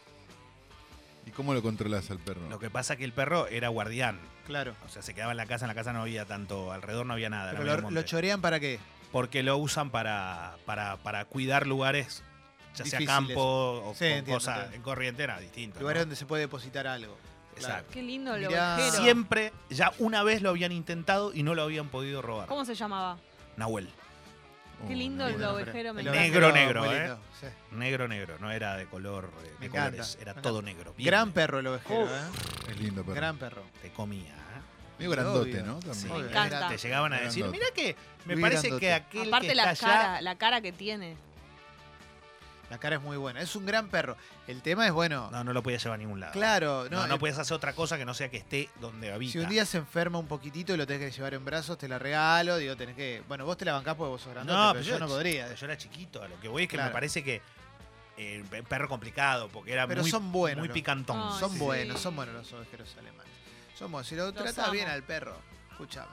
[1.26, 2.48] ¿Y cómo lo controlas al perro?
[2.48, 4.18] Lo que pasa que el perro era guardián.
[4.46, 4.74] Claro.
[4.84, 7.12] O sea, se quedaba en la casa, en la casa no había tanto, alrededor no
[7.12, 7.52] había nada.
[7.56, 8.80] Pero lo, chorean para qué?
[9.12, 12.24] Porque lo usan para, para, para cuidar lugares,
[12.74, 13.40] ya sea campo
[13.84, 14.76] o Sí, con entiendo, cosas entiendo.
[14.76, 15.76] en corriente, era distinto.
[15.76, 15.80] ¿no?
[15.82, 17.16] Lugares donde se puede depositar algo.
[17.56, 17.90] Exacto.
[17.92, 18.74] Qué lindo el Mirá.
[18.76, 19.02] ovejero.
[19.02, 22.48] Siempre, ya una vez lo habían intentado y no lo habían podido robar.
[22.48, 23.18] ¿Cómo se llamaba?
[23.56, 23.88] Nahuel.
[24.88, 25.94] Qué Oh, lindo no, el ovejero.
[25.94, 26.22] me El encanta.
[26.22, 27.00] Negro, negro, muy ¿eh?
[27.00, 27.46] lindo, sí.
[27.70, 30.92] Negro, negro, no era de color eh, de Me encanta, colores, era me todo negro.
[30.96, 31.34] bien Gran negro.
[31.34, 32.06] perro el ovejero.
[32.06, 32.20] ¿eh?
[32.68, 33.14] Es lindo perro.
[33.14, 33.62] Gran perro.
[33.80, 34.30] Te comía.
[34.32, 34.38] ¿eh?
[34.98, 35.62] Medio grandote, Obvio.
[35.64, 35.74] ¿no?
[35.74, 35.94] También.
[35.94, 36.58] Sí, Obvio, encanta.
[36.58, 36.76] grande.
[36.76, 37.58] Te llegaban a decir, Grandote.
[37.58, 38.80] mira que me Muy parece grandote.
[38.86, 40.20] que aquel Aparte que la está cara, allá...
[40.22, 41.16] la cara que tiene.
[42.72, 43.42] La cara es muy buena.
[43.42, 44.16] Es un gran perro.
[44.46, 46.32] El tema es, bueno, No, no lo podías llevar a ningún lado.
[46.32, 49.12] claro, No, no, no, eh, podías hacer otra cosa que no sea que esté donde
[49.12, 49.32] habita.
[49.32, 51.86] si un día se enferma un poquitito y lo tenés que llevar en brazos, te
[51.86, 52.56] la regalo.
[52.56, 53.22] Digo, tenés que.
[53.28, 55.52] Bueno, vos te la bancás porque vos sos grandote, No, pero pero yo no podría.
[55.54, 56.88] Yo era chiquito, a lo que voy es que Claro.
[56.88, 57.42] me parece que
[58.16, 60.74] eh, un perro complicado, porque era Pero muy, son buenos, muy ¿no?
[60.74, 61.38] picantón.
[61.38, 61.58] Son sí.
[61.58, 63.30] buenos, son buenos los ovejeros alemanes.
[63.78, 64.08] Son buenos.
[64.08, 64.72] Si lo Los amo.
[64.72, 65.36] bien al perro,
[65.72, 66.08] escúchame.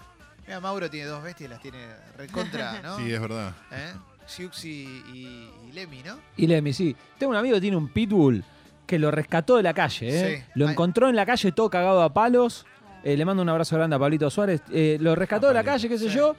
[0.45, 1.87] Mira, Mauro tiene dos bestias, las tiene
[2.17, 2.97] recontra, ¿no?
[2.97, 3.53] Sí, es verdad.
[3.71, 3.93] ¿Eh?
[4.29, 4.69] Siux y,
[5.13, 6.17] y, y Lemmy, ¿no?
[6.37, 6.95] Y Lemmy, sí.
[7.17, 8.43] Tengo un amigo que tiene un pitbull
[8.85, 10.07] que lo rescató de la calle.
[10.09, 10.37] ¿eh?
[10.37, 10.51] Sí.
[10.55, 10.71] Lo Ay.
[10.71, 12.65] encontró en la calle todo cagado a palos.
[13.03, 14.61] Eh, le mando un abrazo grande a Pablito Suárez.
[14.71, 16.15] Eh, lo rescató de la calle, qué sé Sí.
[16.15, 16.35] yo,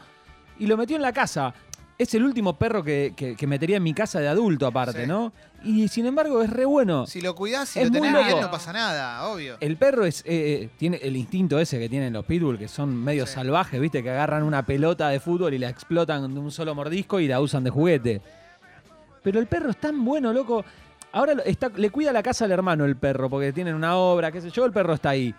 [0.58, 1.54] y lo metió en la casa.
[2.02, 5.06] Es el último perro que, que- que metería en mi casa de adulto, aparte, Sí.
[5.06, 5.32] ¿no?
[5.62, 7.06] Y sin embargo es re bueno.
[7.06, 8.40] Si lo cuidás, si Es lo muy tenés bien, loco.
[8.40, 9.58] no pasa nada, obvio.
[9.60, 10.24] El perro es eh,
[10.62, 13.34] eh, tiene el instinto ese que tienen los pitbull, que son medio Sí.
[13.34, 14.02] salvajes, ¿viste?
[14.02, 17.38] Que agarran una pelota de fútbol y la explotan de un solo mordisco y la
[17.38, 18.22] usan de juguete.
[19.22, 20.64] Pero el perro es tan bueno, loco.
[21.12, 24.32] Ahora lo- está, le cuida la casa al hermano el perro, porque tienen una obra,
[24.32, 25.34] qué sé yo, el perro está ahí.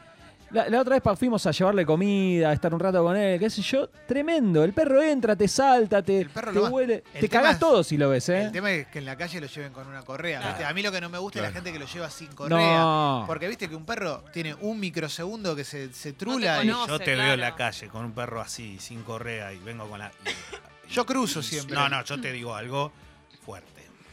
[0.54, 3.50] La, la otra vez fuimos a llevarle comida, a estar un rato con él, qué
[3.50, 3.88] sé yo.
[4.08, 4.64] Tremendo.
[4.64, 7.04] El perro entra, te salta, te, te huele.
[7.14, 8.44] el Te cagás es- todo si lo ves, ¿eh?
[8.44, 10.40] El tema es que en la calle lo lleven con una correa.
[10.40, 10.54] Claro.
[10.58, 10.66] ¿viste?
[10.70, 12.58] A mí lo que no me gusta es la gente que lo lleva sin correa.
[12.82, 13.24] No.
[13.28, 16.68] Porque viste que un perro tiene un microsegundo que se, se trula te y.
[16.70, 20.00] Yo te veo en la calle con un perro así, sin correa, y vengo con
[20.00, 20.12] la.
[20.26, 21.76] y- Yo cruzo y- siempre.
[21.76, 22.92] No, no, yo te digo algo.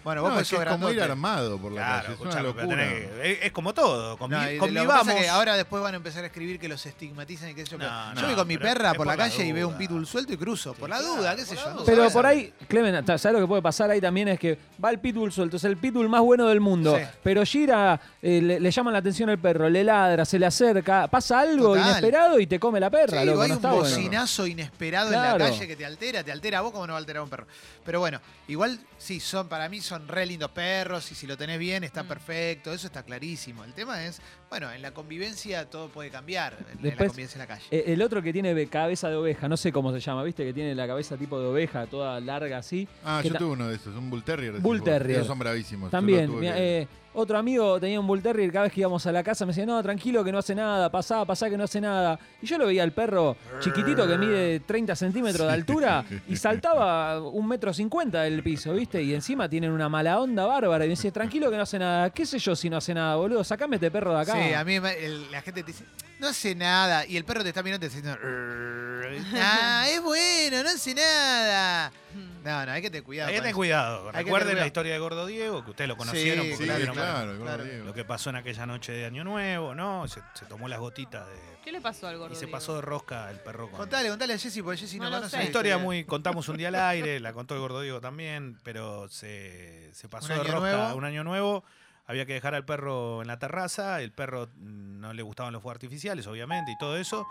[0.08, 2.14] Bueno, vos No, es, que es como ir armado por la Claro, calle.
[2.14, 2.88] Es una escuchame, pero locura.
[2.88, 4.16] tenés que- es, es como todo.
[4.18, 5.28] Convi- No, que convivamos.
[5.30, 7.78] ahora después van a empezar a escribir que los estigmatizan y qué sé yo.
[7.78, 10.38] No, yo voy con mi perra por la calle y veo un pitbull suelto y
[10.38, 10.72] cruzo.
[10.72, 11.84] Sí, por la duda, qué sé yo.
[11.84, 14.28] Pero por ahí, Clemen, ¿sabes lo que puede pasar ahí también?
[14.28, 16.96] Es que va el pitbull suelto, es el pitbull más bueno del mundo.
[16.96, 17.04] Sí.
[17.22, 21.06] Pero gira, eh, le, le llama la atención al perro, le ladra, se le acerca,
[21.08, 21.90] pasa algo Total.
[21.90, 23.20] inesperado y te come la perra.
[23.20, 23.76] Sí, loco, o hay un bueno.
[23.76, 26.96] bocinazo inesperado en la calle que te altera, te altera a vos como no va
[26.96, 27.46] a alterar a un perro.
[27.84, 31.58] Pero bueno, igual sí, son para mí son re lindos perros y si lo tenés
[31.58, 32.08] bien está Mm.
[32.08, 33.64] perfecto, eso está clarísimo.
[33.64, 37.38] El tema es, bueno, en la convivencia todo puede cambiar, en- en la convivencia en
[37.40, 37.64] la calle.
[37.70, 40.44] Eh, El otro que tiene cabeza de oveja, no sé cómo se llama, ¿viste?
[40.44, 42.86] Que tiene la cabeza tipo de oveja, toda larga así.
[43.04, 44.60] Ah, yo tuve uno de esos, un Bull Terrier.
[44.60, 44.82] Bull.
[44.82, 45.16] Terrier.
[45.16, 45.90] Esos son bravísimos.
[45.90, 48.80] También, los tuve mira, que- eh, otro amigo tenía un Bull Terrier, cada vez que
[48.80, 51.56] íbamos a la casa me decía, no, tranquilo que no hace nada, pasá, pasá que
[51.56, 52.18] no hace nada.
[52.40, 57.20] Y yo lo veía al perro chiquitito que mide 30 centímetros de altura y saltaba
[57.22, 59.02] un metro cincuenta del piso, ¿viste?
[59.02, 60.84] Y encima tienen una mala onda bárbara.
[60.84, 62.10] Y me decía, tranquilo que no hace nada.
[62.10, 63.44] ¿Qué sé yo si no hace nada, boludo?
[63.44, 64.32] Sacame este perro de acá.
[64.34, 65.84] Sí, a mí me- el- la gente te dice,
[66.20, 67.06] no hace nada.
[67.06, 70.94] Y el perro te está mirando y te está diciendo, ah, es bueno, no hace
[70.94, 71.92] nada.
[72.14, 72.28] Mm.
[72.44, 73.28] No, no, hay que tener cuidado.
[73.28, 74.10] Hay que tener cuidado.
[74.14, 76.74] Hay Recuerden la historia de Gordo Diego, que ustedes lo conocieron Sí, porque Sí, lo
[76.74, 77.64] claro, vieron claro, el gordo claro.
[77.64, 77.84] Diego.
[77.84, 80.06] Lo que pasó en aquella noche de Año Nuevo, ¿no?
[80.08, 81.34] Se, se tomó las gotitas de.
[81.64, 82.32] ¿Qué le pasó al gordo?
[82.32, 82.52] Y se Diego?
[82.52, 83.78] pasó de rosca el perro con.
[83.80, 85.30] Contale, contale a Jessy, porque Jessy no, No lo conoce.
[85.30, 85.36] sé.
[85.36, 86.04] Una la historia muy.
[86.04, 90.28] Contamos un día al aire, la contó el Gordo Diego también, pero se, se pasó
[90.28, 90.94] de rosca nuevo.
[90.96, 91.64] un año nuevo.
[92.08, 95.62] Había que dejar al perro en la terraza, el perro mm, no le gustaban los
[95.62, 97.26] fuegos artificiales, obviamente, y todo eso.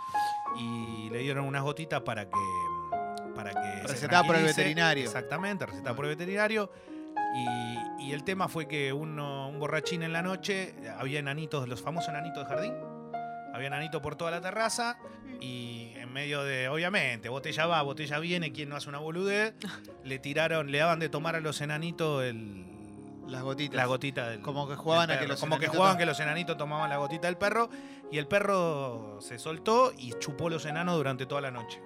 [0.56, 2.38] Y le dieron unas gotitas para que.
[2.38, 5.04] mm, Para que se Recetada por el veterinario.
[5.04, 6.72] Exactamente, recetada por el veterinario.
[7.36, 11.82] Y, y el tema fue que uno, un borrachín en la noche, había enanitos, los
[11.82, 12.74] famosos enanitos de jardín.
[13.54, 15.00] Había enanitos por toda la terraza
[15.42, 19.56] y en medio de, obviamente, botella va, botella viene, quien no hace una boludez,
[20.04, 22.66] le tiraron, le daban de tomar a los enanitos el,
[23.28, 23.76] Las gotitas.
[23.76, 26.20] la gotita del Como que jugaban a que los Como que enanitos jugaban que los
[26.20, 27.70] enanitos tomaban la gotita del perro
[28.12, 31.82] y el perro se soltó y chupó los enanos durante toda la noche.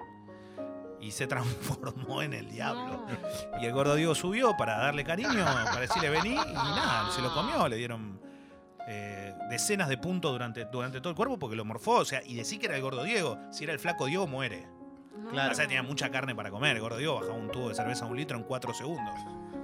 [1.00, 3.06] Y se transformó en el diablo.
[3.08, 3.62] No.
[3.62, 7.34] Y el gordo Diego subió para darle cariño, para decirle vení, y nada, se lo
[7.34, 8.22] comió, le dieron
[8.88, 11.94] eh, decenas de puntos durante, durante todo el cuerpo porque lo morfó.
[11.94, 14.68] O sea, y decir que era el gordo Diego, si era el flaco Diego, muere.
[15.32, 15.52] Claro.
[15.52, 16.80] O sea, tenía mucha carne para comer.
[16.80, 19.14] Gordo Diego bajaba un tubo de cerveza a un litro en cuatro segundos.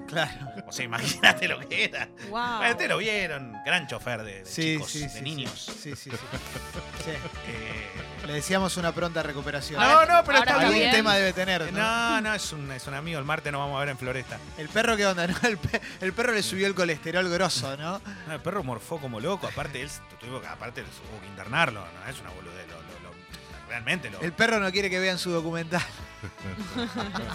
[0.08, 0.48] Claro.
[0.66, 2.08] O sea, imagínate lo que era.
[2.30, 2.58] Wow.
[2.58, 5.52] Bueno, Ustedes lo vieron, gran chofer de, de Sí, chicos, sí, de sí, niños.
[5.52, 6.12] Sí, sí, sí.
[6.12, 7.12] Sí.
[7.48, 9.80] Eh, Le decíamos una pronta recuperación.
[9.82, 10.92] no, no, pero está Algún bien.
[10.92, 11.72] tema debe tener.
[11.72, 11.80] ¿no?
[11.80, 13.20] No, no, es un, es un amigo.
[13.20, 14.38] El martes nos vamos a ver en Floresta.
[14.58, 15.28] El perro, ¿qué onda?
[15.28, 15.36] no?
[15.48, 18.02] El, pe- el perro le subió el colesterol grosso, ¿no?
[18.28, 19.48] No, el perro morfó como loco.
[19.48, 21.80] Aparte, él tuvo que, aparte, hubo que internarlo.
[21.82, 22.68] No es una boludez.
[22.68, 23.16] Lo, lo- lo-
[23.67, 25.82] realmente lo, El perro no quiere que vean su documental.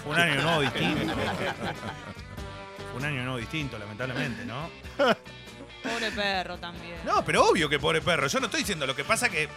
[0.03, 1.13] fue un año nuevo distinto.
[2.91, 4.69] Fue un año nuevo distinto, lamentablemente, ¿no?
[5.83, 6.95] Pobre perro también.
[7.05, 8.27] No, pero obvio que pobre perro.
[8.27, 9.49] Yo no estoy diciendo lo que pasa que eh,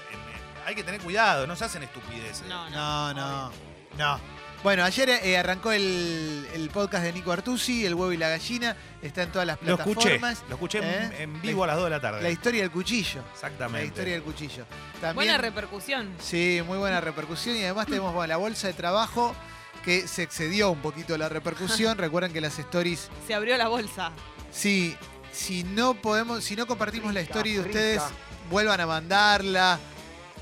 [0.67, 1.47] hay que tener cuidado.
[1.47, 2.47] No se hacen estupideces.
[2.49, 3.15] No, no.
[3.15, 3.53] No, no,
[3.97, 4.21] no.
[4.67, 8.77] Bueno, ayer eh, arrancó el, el podcast de Nico Artusi, El huevo y la gallina.
[9.01, 10.19] Está en todas las Lo escuché.
[10.19, 10.43] plataformas.
[10.49, 11.23] Lo escuché en- ¿Eh?
[11.23, 12.21] en, vivo a las 2 de la tarde.
[12.21, 13.23] La historia del cuchillo.
[13.33, 13.79] Exactamente.
[13.83, 14.65] La historia del cuchillo.
[14.95, 16.13] También, Buena repercusión.
[16.21, 19.37] Sí, muy buena repercusión y además tenemos bueno, la bolsa de trabajo
[19.85, 21.97] que se excedió un poquito la repercusión.
[21.99, 24.11] Recuerden que las stories, Se abrió la bolsa.
[24.51, 24.97] sí,
[25.31, 28.03] si no podemos, si no compartimos la story de ustedes,
[28.51, 29.79] vuelvan a mandarla.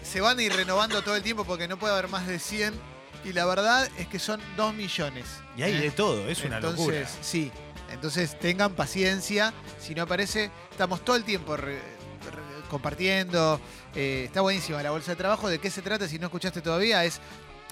[0.02, 2.93] Se van a ir renovando todo el tiempo porque no puede haber más de 100
[3.24, 5.24] y la verdad es que son 2 millones.
[5.56, 5.80] Y hay ¿eh?
[5.80, 6.28] de todo.
[6.28, 7.08] Es una Entonces, locura.
[7.22, 7.50] sí.
[7.90, 9.52] Entonces tengan paciencia.
[9.78, 13.60] Si no aparece, estamos todo el tiempo re- re- compartiendo.
[13.94, 15.48] Eh, está buenísima la bolsa de trabajo.
[15.48, 16.08] ¿De qué se trata?
[16.08, 17.20] Si no escuchaste todavía, es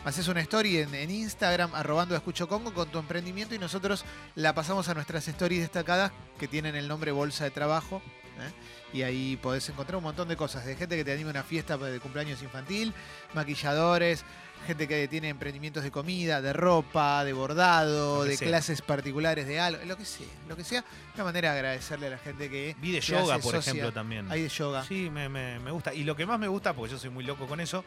[0.05, 4.53] haces una story en, en Instagram, arrobando Escucho Congo con tu emprendimiento y nosotros la
[4.55, 8.03] pasamos a nuestras stories destacadas que tienen el nombre Bolsa de Trabajo.
[8.41, 8.97] ¿eh?
[8.99, 11.43] Y ahí podés encontrar un montón de cosas, de gente que te anima a una
[11.45, 12.93] fiesta de cumpleaños infantil,
[13.35, 14.25] maquilladores,
[14.63, 18.49] gente que tiene emprendimientos de comida, de ropa, de bordado, de sea.
[18.49, 20.85] clases particulares de algo, lo que sea, lo que sea.
[21.15, 23.71] Una manera de agradecerle a la gente que Vi de que yoga, hace por socia.
[23.73, 24.31] ejemplo, también.
[24.31, 24.85] hay de yoga.
[24.85, 25.93] Sí, me, me- me gusta.
[25.95, 27.85] Y lo que más me gusta, porque yo soy muy loco con eso,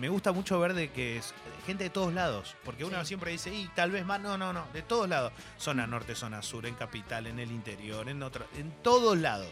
[0.00, 1.32] me gusta mucho ver de que es
[1.66, 2.56] gente de todos lados.
[2.64, 3.06] Porque uno Sí.
[3.08, 5.32] siempre dice, y tal vez más, no, no, no, de todos lados.
[5.58, 9.48] Zona norte, zona sur, en capital, en el interior, en otro, en todos lados.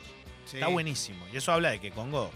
[0.47, 0.57] Sí.
[0.57, 1.25] Está buenísimo.
[1.33, 2.33] Y eso habla de que Congo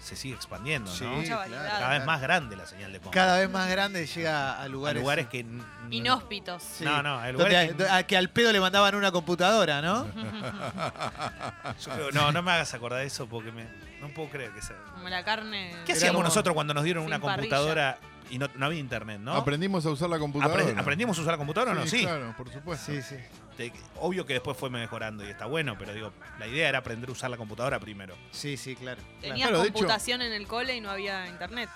[0.00, 1.10] se sigue expandiendo, Sí, ¿no?
[1.12, 1.64] Mucha variedad.
[1.66, 1.94] Cada claro.
[1.98, 3.10] vez más grande la señal de Congo.
[3.12, 5.00] Cada vez más grande llega a A lugares.
[5.02, 5.40] lugares que...
[5.40, 6.62] n- Inhóspitos.
[6.62, 6.84] Sí.
[6.84, 9.82] No, no, hay donde lugares a- que- a- que al pedo le mandaban una computadora,
[9.82, 10.06] ¿no?
[11.84, 13.64] yo creo- no, no me hagas acordar de eso porque me,
[14.00, 14.76] no puedo creer que sea...
[14.94, 15.74] Como la carne.
[15.84, 17.36] ¿Qué hacíamos como- nosotros cuando nos dieron sin una parrilla.
[17.36, 17.98] computadora
[18.30, 19.34] y no, no había internet, no?
[19.34, 20.62] Aprendimos a usar la computadora.
[20.64, 21.86] Apre- ¿Aprendimos a usar la computadora o no?
[21.86, 22.02] Sí.
[22.02, 22.92] Claro, por supuesto.
[22.92, 23.16] Sí, sí.
[23.56, 27.08] Te- obvio que después fue mejorando y está bueno, pero digo, la idea era aprender
[27.10, 28.14] a usar la computadora primero.
[28.30, 29.00] Sí, sí, claro.
[29.02, 29.20] claro.
[29.20, 31.68] Tenías Claro, hecho- computación en el cole y no había internet.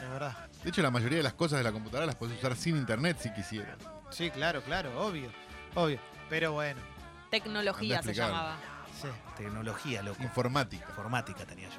[0.00, 0.48] Es verdad.
[0.62, 3.16] De hecho, la mayoría de las cosas de la computadora las puedes usar sin internet
[3.20, 3.76] si quisieras.
[4.10, 5.32] Sí, claro, claro, obvio.
[5.74, 5.98] Obvio.
[6.30, 6.80] Pero bueno,
[7.30, 8.56] Tecnología se llamaba.
[9.00, 9.08] sí.
[9.36, 10.22] Tecnología, loco.
[10.22, 10.84] Informática.
[10.88, 11.74] Informática tenía yo.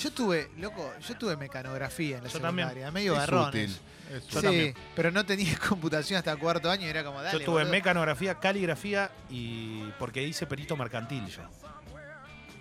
[0.00, 2.68] Yo tuve, loco, yo tuve mecanografía en la Yo también.
[2.68, 3.48] secundaria, medio Es garrones.
[3.48, 3.78] útil.
[4.16, 4.74] Es Yo sí, también.
[4.94, 7.70] pero no tenía computación hasta cuarto año y era como, dale, yo tuve boludo.
[7.72, 11.42] mecanografía, caligrafía y porque hice perito mercantil yo.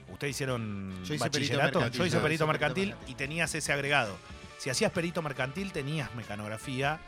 [0.09, 1.79] ¿Ustedes hicieron Yo hice perito bachillerato?
[1.79, 4.17] mercantil, yo hice perito perito mercantil y tenías ese agregado.
[4.57, 6.99] Si hacías perito mercantil tenías mecanografía,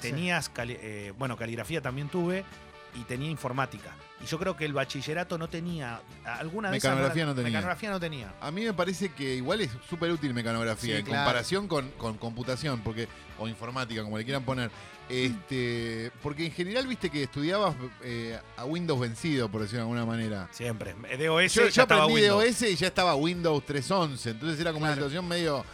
[0.00, 0.10] Sí.
[0.10, 2.44] tenías, cali- eh, bueno, caligrafía también tuve
[2.94, 3.92] y tenía informática.
[4.22, 7.50] Y yo creo que el bachillerato no tenía, alguna de esas Mecanografía no tenía.
[7.50, 8.34] Mecanografía no tenía.
[8.40, 11.24] A mí me parece que igual es súper útil mecanografía Sí, en claro.
[11.24, 14.70] comparación con, con computación, porque o informática, como le quieran poner.
[15.08, 20.06] Este, porque en general viste que estudiabas eh, a Windows vencido, por decirlo de alguna
[20.06, 20.48] manera.
[20.50, 20.94] Siempre.
[21.16, 22.62] De OS Yo, ya yo estaba aprendí de Windows.
[22.62, 25.64] OS y ya estaba Windows 3.11, entonces era como una situación medio,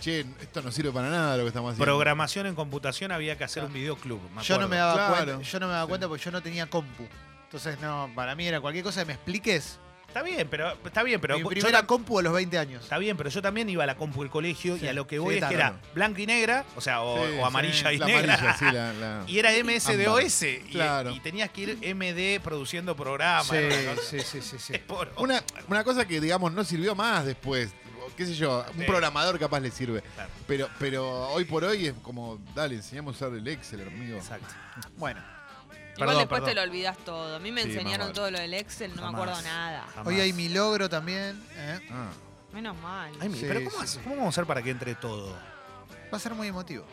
[0.00, 1.84] che, esto no sirve para nada lo que estamos haciendo.
[1.84, 4.20] Programación en computación había que hacer un videoclub.
[4.34, 5.24] me Yo no me daba Claro.
[5.34, 5.88] cuenta, yo no me daba Sí.
[5.90, 7.06] cuenta porque yo no tenía compu.
[7.52, 11.18] Entonces no, para mí era cualquier cosa que me expliques, Está bien, pero está bien,
[11.22, 12.82] pero Mi yo primera compu a los 20 años.
[12.82, 15.06] Está bien, pero yo también iba a la compu del colegio Sí, y a lo
[15.06, 17.88] que sí, voy es que era blanca y negra, o sea, o, Sí, o amarilla
[17.88, 18.34] sí, y la negra.
[18.34, 20.42] amarilla, sí, la- la- Y era MSDOS.
[20.42, 21.12] Y, Claro.
[21.12, 23.46] y tenías que ir MD produciendo programas.
[23.46, 24.74] Sí, sí, sí, sí, sí.
[25.16, 27.70] Una, una cosa que, digamos, no sirvió más después.
[28.14, 28.84] qué sé yo, un Sí.
[28.86, 30.02] programador capaz le sirve.
[30.14, 30.30] Claro.
[30.46, 34.18] Pero, pero hoy por hoy es como, dale, enseñamos a usar el Excel, amigo.
[34.18, 34.52] Exacto.
[34.98, 35.22] Bueno,
[35.96, 36.48] Igual después perdón.
[36.48, 37.36] te lo olvidas todo.
[37.36, 38.14] A mí me Sí, más enseñaron vale.
[38.14, 39.86] todo lo del Excel, no me acuerdo nada.
[39.94, 40.06] Jamás.
[40.06, 41.42] hoy hay mi logro también.
[41.56, 41.80] ¿eh?
[41.90, 42.10] Ah.
[42.52, 43.12] Menos mal.
[43.20, 44.00] Ay, mi- Sí, pero ¿cómo, sí, hace- sí.
[44.02, 45.32] cómo vamos a hacer para que entre todo?
[46.12, 46.84] Va a ser muy emotivo.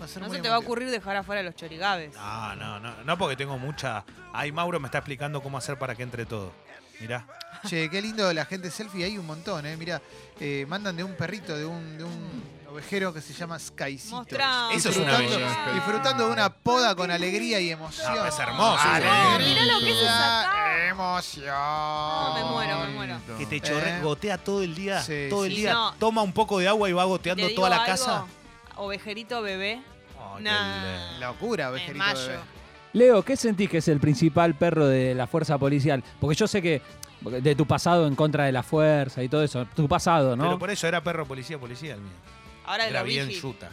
[0.00, 0.72] Va a ser no muy se te va a emotivo.
[0.72, 2.14] ocurrir dejar afuera los chorigabes.
[2.14, 4.04] No, no, no, no porque tengo mucha.
[4.32, 6.52] Ay, Mauro me está explicando cómo hacer para que entre todo.
[7.00, 7.26] Mirá.
[7.66, 9.04] Che, qué lindo la gente selfie.
[9.04, 9.76] Hay un montón, ¿eh?
[9.76, 10.00] Mira,
[10.40, 12.42] eh, mandan de un perrito, de un, de un
[12.88, 14.16] que se llama Skycito.
[14.16, 14.68] Mostrá.
[14.72, 15.72] Eso es una Disfrutando- belleza.
[15.74, 18.14] Disfrutando de una poda con alegría y emoción.
[18.14, 18.78] No, es hermoso.
[18.80, 20.50] Alegría, Mirá lo que es esa
[20.88, 21.46] Emoción.
[21.46, 23.16] No, me muero, me muero.
[23.38, 24.00] Que te chorre, Eh.
[24.02, 25.00] gotea todo el día.
[25.02, 25.58] Sí, todo el sí.
[25.62, 25.72] día.
[25.72, 25.94] No.
[25.98, 27.86] Toma un poco de agua y va ¿Te goteando digo toda la algo?
[27.86, 28.24] casa.
[28.76, 29.72] Ovejerito bebé.
[30.18, 30.84] Ay, qué Nah.
[30.84, 31.26] lindo.
[31.26, 32.20] Locura, En ovejerito mayo.
[32.20, 32.38] bebé.
[32.92, 36.04] Leo, ¿qué sentís que es el principal perro de la fuerza policial?
[36.20, 36.80] Porque yo sé que
[37.22, 40.44] de tu pasado en contra de la fuerza y todo eso, tu pasado, ¿no?
[40.44, 42.12] Pero por eso era perro policía, policía el mío.
[42.64, 43.42] Ahora de Era los bien vigis.
[43.42, 43.70] yuta.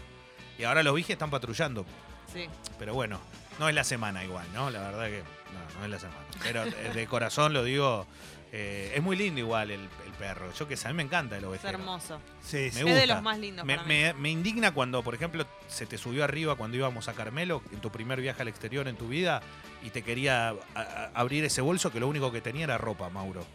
[0.58, 1.86] Y ahora los vigies están patrullando.
[2.32, 2.48] Sí.
[2.80, 3.20] Pero bueno,
[3.60, 4.70] no es la semana igual, ¿no?
[4.70, 5.20] La verdad que
[5.54, 6.20] no, no es la semana.
[6.44, 8.06] Pero eh, de corazón lo digo,
[8.52, 10.52] eh, es muy lindo igual el, el perro.
[10.54, 11.78] Yo que sé, a mí me encanta el Es ovejero.
[11.80, 12.20] hermoso.
[12.44, 13.14] Sí, Es me de gusta.
[13.16, 13.94] los más lindos Me, para mí.
[13.94, 17.80] me- me indigna cuando, por ejemplo, se te subió arriba cuando íbamos a Carmelo, en
[17.82, 19.42] tu primer viaje al exterior en tu vida,
[19.84, 23.10] y te quería a- a- abrir ese bolso que lo único que tenía era ropa,
[23.10, 23.46] Mauro.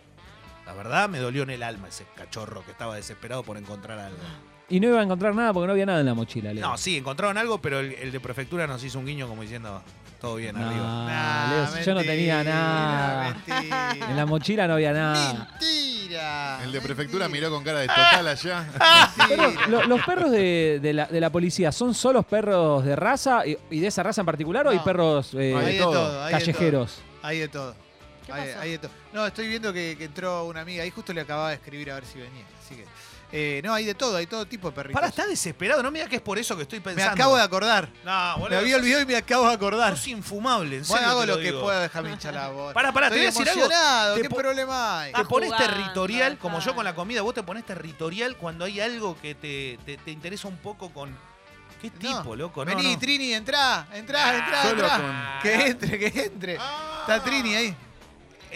[0.67, 4.19] La verdad me dolió en el alma ese cachorro que estaba desesperado por encontrar algo.
[4.69, 6.67] Y no iba a encontrar nada porque no había nada en la mochila, Leo.
[6.69, 9.81] No, sí, encontraron algo, pero el, el de prefectura nos hizo un guiño como diciendo,
[10.21, 10.85] todo bien No, arriba.
[11.07, 13.37] Nah, Leo, si yo no tenía nada.
[13.47, 13.93] Mentira.
[14.11, 15.49] En la mochila no había nada.
[15.61, 16.59] Mentira.
[16.65, 17.49] El de prefectura mentira.
[17.49, 18.67] miró con cara de total allá.
[19.29, 23.47] Pero, lo- ¿Los perros de, de la, de la policía son solos perros de raza
[23.47, 24.85] y, y de esa raza en particular o hay No.
[24.85, 25.93] perros eh, Hay de todo.
[25.93, 26.25] todo.
[26.25, 26.93] hay de callejeros?
[26.95, 27.75] todo, Hay de todo.
[28.27, 28.61] ¿Qué Hay, pasó?
[28.63, 28.91] hay de todo.
[29.13, 30.83] No, estoy viendo que, que entró una amiga.
[30.83, 32.45] Ahí justo le acababa de escribir a ver si venía.
[32.65, 32.85] Así que.
[33.33, 34.95] Eh, no, hay de todo, hay todo tipo de perritos.
[34.95, 37.13] Para, está desesperado, no me digas que es por eso que estoy me pensando.
[37.13, 37.89] acabo de acordar.
[38.05, 38.59] No, Me boludo.
[38.61, 39.97] había olvidado y me acabo de acordar.
[39.97, 40.97] Sos infumable, en serio.
[41.03, 42.73] Bueno, hago te lo, que pueda, déjame hinchar la voz.
[42.73, 44.15] Pará, pará, te Estoy voy a decir algo.
[44.17, 45.13] Te ¿qué po- problema hay?
[45.13, 48.81] Te pones jugando, territorial, como yo con la comida, vos te pones territorial cuando hay
[48.81, 51.17] algo que te, te- te interesa un poco con.
[51.83, 52.19] ¿Qué No.
[52.21, 52.65] tipo, loco?
[52.65, 52.99] No, Vení, no.
[52.99, 54.97] Trini, entrá, entrá, entrá, Solo entrá.
[54.97, 56.55] con- Que entre, que entre.
[56.55, 57.77] Está Trini ahí.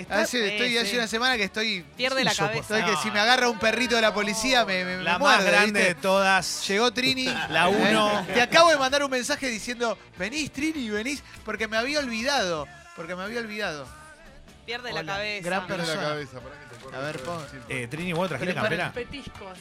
[0.01, 1.85] Está- Hace, sí, estoy hace una semana que estoy.
[1.97, 2.79] Pierde la cabeza.
[2.79, 5.37] Estoy que si me agarra un perrito de la policía me, me, me la muerde,
[5.37, 5.95] más grande ¿viste?
[5.95, 6.67] de todas.
[6.69, 7.25] Llegó Trini.
[7.51, 8.27] La uno.
[8.35, 12.67] Te acabo de mandar un mensaje diciendo, venís Trini, venís, porque me había olvidado.
[12.97, 13.87] Porque me había olvidado.
[14.67, 15.47] Pierde Hola, la cabeza.
[15.49, 16.03] gran Mira la persona.
[16.09, 17.47] cabeza, pará que te A ver, pon.
[17.69, 18.93] Eh, Trini, ¿vos trajiste Pero campera?
[18.93, 19.59] Petiscos.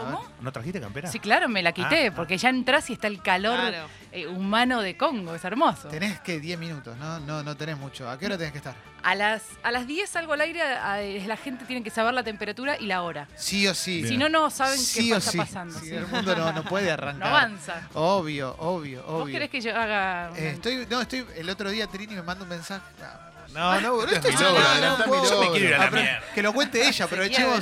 [0.00, 0.04] A.
[0.04, 0.24] ¿Cómo?
[0.40, 1.10] ¿No trajiste campera?
[1.10, 2.16] Sí, claro, me la quité, Ah, ah.
[2.16, 3.86] porque ya entras y está el calor Claro.
[4.12, 5.88] eh, humano de Congo, es hermoso.
[5.88, 7.20] Tenés que 10 minutos, ¿no?
[7.20, 8.08] No, no tenés mucho.
[8.08, 8.74] ¿A qué hora tenés que estar?
[9.02, 12.22] A las, a las 10 salgo al aire, a- la gente tiene que saber la
[12.24, 13.28] temperatura y la hora.
[13.36, 14.06] Sí o sí.
[14.06, 15.38] Si no, no saben sí qué o está sí.
[15.38, 15.78] pasando.
[15.78, 15.94] Sí, sí.
[15.94, 17.28] El mundo no, no puede No arrancar.
[17.28, 17.88] avanza.
[17.94, 19.18] Obvio, obvio, obvio.
[19.18, 20.30] ¿Vos querés que yo haga...?
[20.36, 21.24] Eh, estoy, no, estoy.
[21.36, 22.82] El otro día Trini me manda un mensaje.
[23.54, 24.14] No, no, boludo.
[24.14, 25.90] Este es mi esto- logro, no, no, mi yo me quiero ir a la Ah,
[25.90, 26.20] mierda.
[26.34, 27.60] que lo cuente ella, aprovechemos.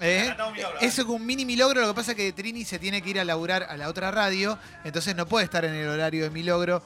[0.00, 0.34] ¿Eh?
[0.80, 3.10] Eso es un mini mi logro, lo que pasa es que Trini se tiene que
[3.10, 6.30] ir a laburar a la otra radio, entonces no puede estar en el horario de
[6.30, 6.82] mi logro.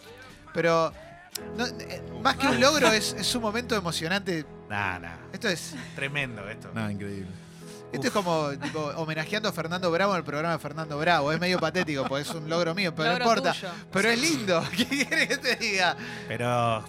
[0.52, 0.92] Pero
[1.56, 4.44] no, eh, más que un logro es, es un momento emocionante.
[4.68, 5.16] Nah, nah.
[5.32, 6.70] Esto es, Tremendo esto.
[6.72, 7.26] Nada, increíble.
[7.92, 11.32] esto es como tipo, homenajeando a Fernando Bravo en el programa de Fernando Bravo.
[11.32, 13.52] Es medio patético, porque es un logro mío, pero Logro no importa.
[13.52, 13.68] tuyo.
[13.92, 14.64] Pero es lindo.
[14.76, 15.96] ¿Qué quieres que te diga?
[16.28, 16.84] Pero,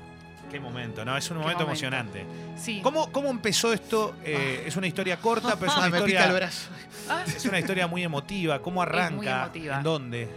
[0.55, 1.17] qué momento, ¿no?
[1.17, 1.71] Es un momento, momento.
[1.71, 2.25] emocionante.
[2.55, 2.79] Sí.
[2.81, 4.15] ¿Cómo, ¿Cómo empezó esto?
[4.23, 6.49] Eh, es una historia corta, pero es una historia,
[7.27, 8.61] es una historia muy emotiva.
[8.61, 9.15] ¿Cómo arranca?
[9.15, 9.77] muy emotiva.
[9.77, 10.29] ¿En dónde?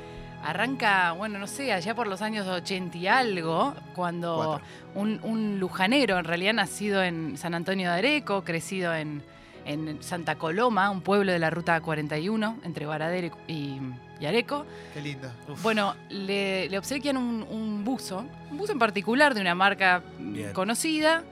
[0.42, 4.60] Arranca, bueno, no sé, allá por los años 80 y algo, cuando
[4.94, 9.22] un, un lujanero, en realidad nacido en San Antonio de Areco, crecido en,
[9.68, 13.78] en Santa Coloma, un pueblo de la ruta 41, entre Varadero y,
[14.18, 15.30] y Areco, Qué lindo.
[15.62, 20.52] bueno, le, le obsequian un, un buzo, un buzo en particular de una marca Bien.
[20.54, 21.22] conocida,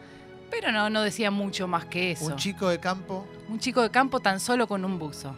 [0.51, 2.27] pero no, no decía mucho más que eso.
[2.27, 3.27] Un chico de campo.
[3.49, 5.35] Un chico de campo tan solo con un buzo.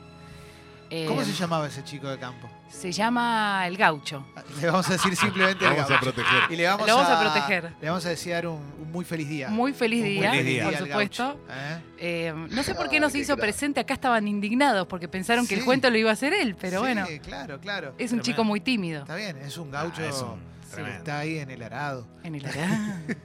[1.07, 2.48] ¿Cómo Eh, se llamaba ese chico de campo?
[2.68, 4.24] se llama El Gaucho.
[4.61, 6.05] Le vamos a decir simplemente el Vamos a gaucho.
[6.12, 6.42] proteger.
[6.51, 7.74] Y le vamos, Lo vamos a proteger.
[7.81, 9.48] Le vamos a desear un, un muy feliz día.
[9.48, 11.24] Muy feliz Un día, feliz día por supuesto.
[11.24, 11.79] gaucho, ¿eh?
[11.98, 15.55] Eh, no sé por qué no se hizo presente, acá estaban indignados porque pensaron que
[15.55, 15.66] el Sí.
[15.66, 17.88] cuento lo iba a hacer él, pero Sí, bueno, claro, claro.
[17.98, 18.22] es un Tremendo.
[18.24, 20.74] chico muy tímido Está bien, es un gaucho Ah, es un Sí.
[20.74, 20.98] tremendo.
[20.98, 22.07] está ahí en el arado.
[22.24, 22.44] en el.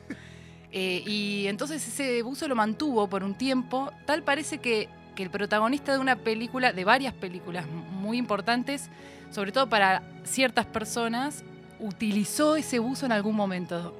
[0.76, 3.92] Eh, y entonces ese buzo lo mantuvo por un tiempo.
[4.08, 8.90] Tal parece que, que el protagonista de una película, de varias películas muy importantes,
[9.32, 11.44] sobre todo para ciertas personas,
[11.80, 13.96] utilizó ese buzo en algún momento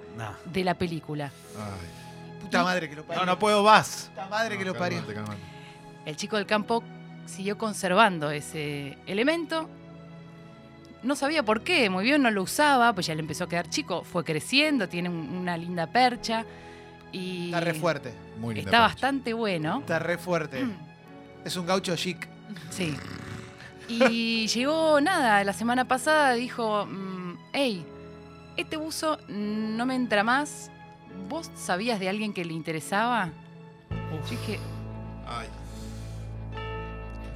[0.46, 1.32] de la película.
[1.58, 3.26] Ay, Puta madre que lo parió.
[3.26, 4.10] no, no puedo más.
[4.14, 5.00] Puta madre que lo parió.
[5.00, 5.42] calmate, calmate.
[6.06, 6.84] El chico del campo
[7.26, 9.70] siguió conservando ese elemento.
[11.04, 13.70] No sabía por qué, muy bien no lo usaba, pues ya le empezó a quedar
[13.70, 16.46] chico, fue creciendo, tiene un- una linda percha
[17.12, 18.14] y Está re fuerte.
[18.40, 18.94] Muy linda está percha.
[18.94, 19.80] bastante bueno.
[19.80, 20.64] Está re fuerte.
[20.64, 20.72] Mm,
[21.46, 22.28] Es un gaucho chic.
[22.70, 22.96] Sí.
[23.88, 27.86] Y llegó nada, la semana pasada dijo, mm, hey,
[28.56, 30.72] este buzo no me entra más.
[31.30, 33.30] ¿Vos sabías de alguien que le interesaba?
[34.12, 34.60] Yo dije,
[35.28, 35.48] Ay,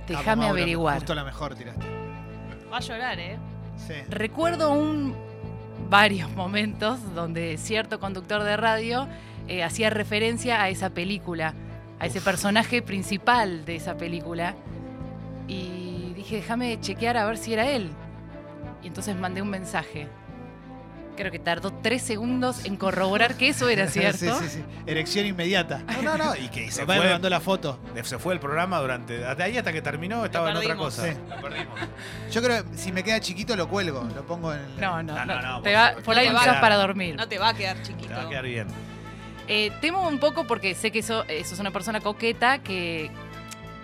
[0.08, 0.98] déjame averiguar.
[1.00, 1.86] Justo la mejor tiraste.
[2.72, 3.38] Va a llorar, ¿eh?
[3.88, 3.94] Sí.
[4.10, 5.16] Recuerdo un
[5.90, 9.08] varios momentos donde cierto conductor de radio
[9.48, 11.54] eh, hacía referencia a esa película,
[12.00, 14.56] a ese personaje principal de esa película.
[15.48, 17.90] Y dije, déjame chequear a ver si era él.
[18.84, 20.08] Y entonces mandé un mensaje.
[21.16, 24.20] Creo que tardó tres segundos en corroborar que eso era cierto.
[24.40, 24.64] sí, sí, sí.
[24.86, 25.82] Erección inmediata.
[26.04, 26.36] No, no, no.
[26.36, 27.80] Y que se Se me fue, mandó la foto.
[28.04, 29.18] se fue el programa durante.
[29.18, 31.06] De ahí hasta que terminó estaba en otra cosa.
[31.08, 31.18] Sí.
[31.28, 31.80] Lo perdimos.
[32.32, 34.04] Yo creo que si me queda chiquito lo cuelgo.
[34.16, 34.60] Lo pongo en.
[34.60, 35.42] el- No, no, No, no, no.
[35.54, 36.62] no, Te por va- por ahí No te lo va a usás quedar.
[36.62, 37.16] para dormir.
[37.16, 38.10] No te va a quedar chiquito.
[38.10, 38.68] Te va a quedar bien.
[39.48, 43.10] Eh, temo un poco porque sé que eso, es una persona coqueta que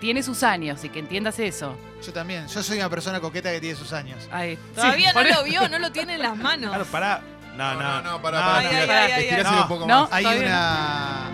[0.00, 1.76] tiene sus años y que entiendas eso.
[2.04, 2.46] Yo también.
[2.48, 4.28] Yo soy una persona coqueta que tiene sus años.
[4.30, 6.68] Ay, Todavía sí, no lo vio, no lo tiene en las manos.
[6.70, 7.22] Claro, pará.
[7.56, 9.62] No, No, no, no, no, para, No, para, no, ay, estirar- ay, ay, estiráselo ay.
[9.62, 10.00] un poco No.
[10.02, 10.12] más.
[10.12, 11.30] Hay una.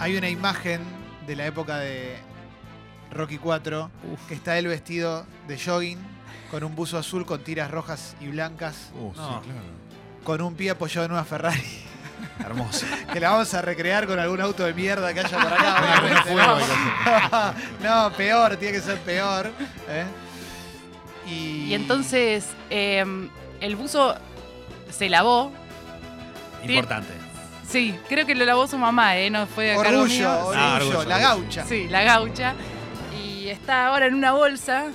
[0.00, 0.80] Hay una imagen
[1.26, 2.16] de la época de
[3.12, 3.90] Rocky 4
[4.26, 5.98] que está él vestido de jogging
[6.50, 9.42] con un buzo azul con tiras rojas y blancas, Uh, No.
[9.42, 9.60] sí, claro.
[10.24, 11.62] con un pie apoyado en una Ferrari.
[12.44, 12.86] Hermoso.
[13.12, 17.54] Que la vamos a recrear con algún auto de mierda que haya por acá.
[17.82, 18.12] ¿no?
[18.12, 19.50] peor, tiene que ser peor.
[19.88, 20.04] ¿eh?
[21.26, 23.04] Y, Y entonces eh,
[23.60, 24.14] el buzo
[24.90, 25.52] se lavó.
[26.64, 27.12] Importante.
[27.68, 29.30] Sí, creo que lo lavó su mamá, ¿eh?
[29.30, 30.30] No fue Orgullo, mío.
[30.30, 31.64] orgullo, Ah, orgullo, la gaucha.
[31.66, 32.54] Sí, la gaucha.
[33.24, 34.86] Y está ahora en una bolsa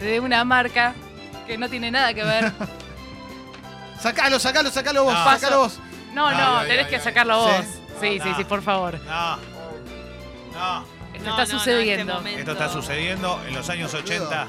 [0.00, 0.94] de una marca
[1.46, 2.52] que no tiene nada que ver.
[4.00, 5.24] Sacalo, sacalo, sacalo vos, No.
[5.24, 5.78] sacalo vos.
[6.16, 7.02] No, Ay, no, ay, tenés ay, que ay.
[7.02, 7.50] sacarlo vos.
[8.00, 8.36] Sí, sí, No.
[8.38, 8.98] sí, por favor.
[9.04, 9.36] No.
[9.36, 10.84] No.
[11.12, 12.18] Esto No, está no, no, sucediendo.
[12.18, 12.38] este.
[12.40, 14.46] Esto está sucediendo en los años 80.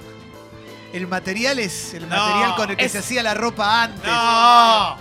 [0.93, 2.15] El material es el No.
[2.15, 4.09] material con el que Es- se hacía la ropa antes.
[4.09, 4.97] ¡No!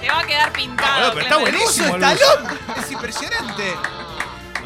[0.00, 1.06] Te va a quedar pintado.
[1.06, 1.64] Ah, pero está Clemente.
[1.64, 2.80] ¡Uso buenísimo!
[2.80, 3.74] Es impresionante.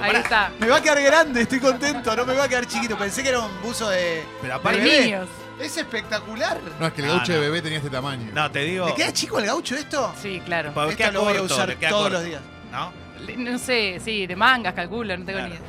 [0.01, 0.51] Ahí está.
[0.61, 2.97] Me va a quedar grande, estoy contento, no me va a quedar chiquito.
[2.99, 4.23] Pensé que era un buzo de.
[4.41, 4.81] Pero De aparte.
[4.81, 5.01] bebé.
[5.05, 5.29] niños.
[5.61, 6.61] Es espectacular.
[6.79, 7.35] No, es que el gaucho no.
[7.35, 8.31] de bebé tenía este tamaño.
[8.33, 8.87] No, te digo.
[8.87, 10.15] ¿Te queda chico el gaucho esto?
[10.23, 10.69] Sí, claro.
[10.69, 12.09] Esto queda lo voy a usar todos corto.
[12.11, 12.41] los días.
[12.71, 12.93] ¿No?
[13.27, 15.55] Le- No sé, sí, de mangas, calculo, no tengo Claro.
[15.55, 15.67] ni idea.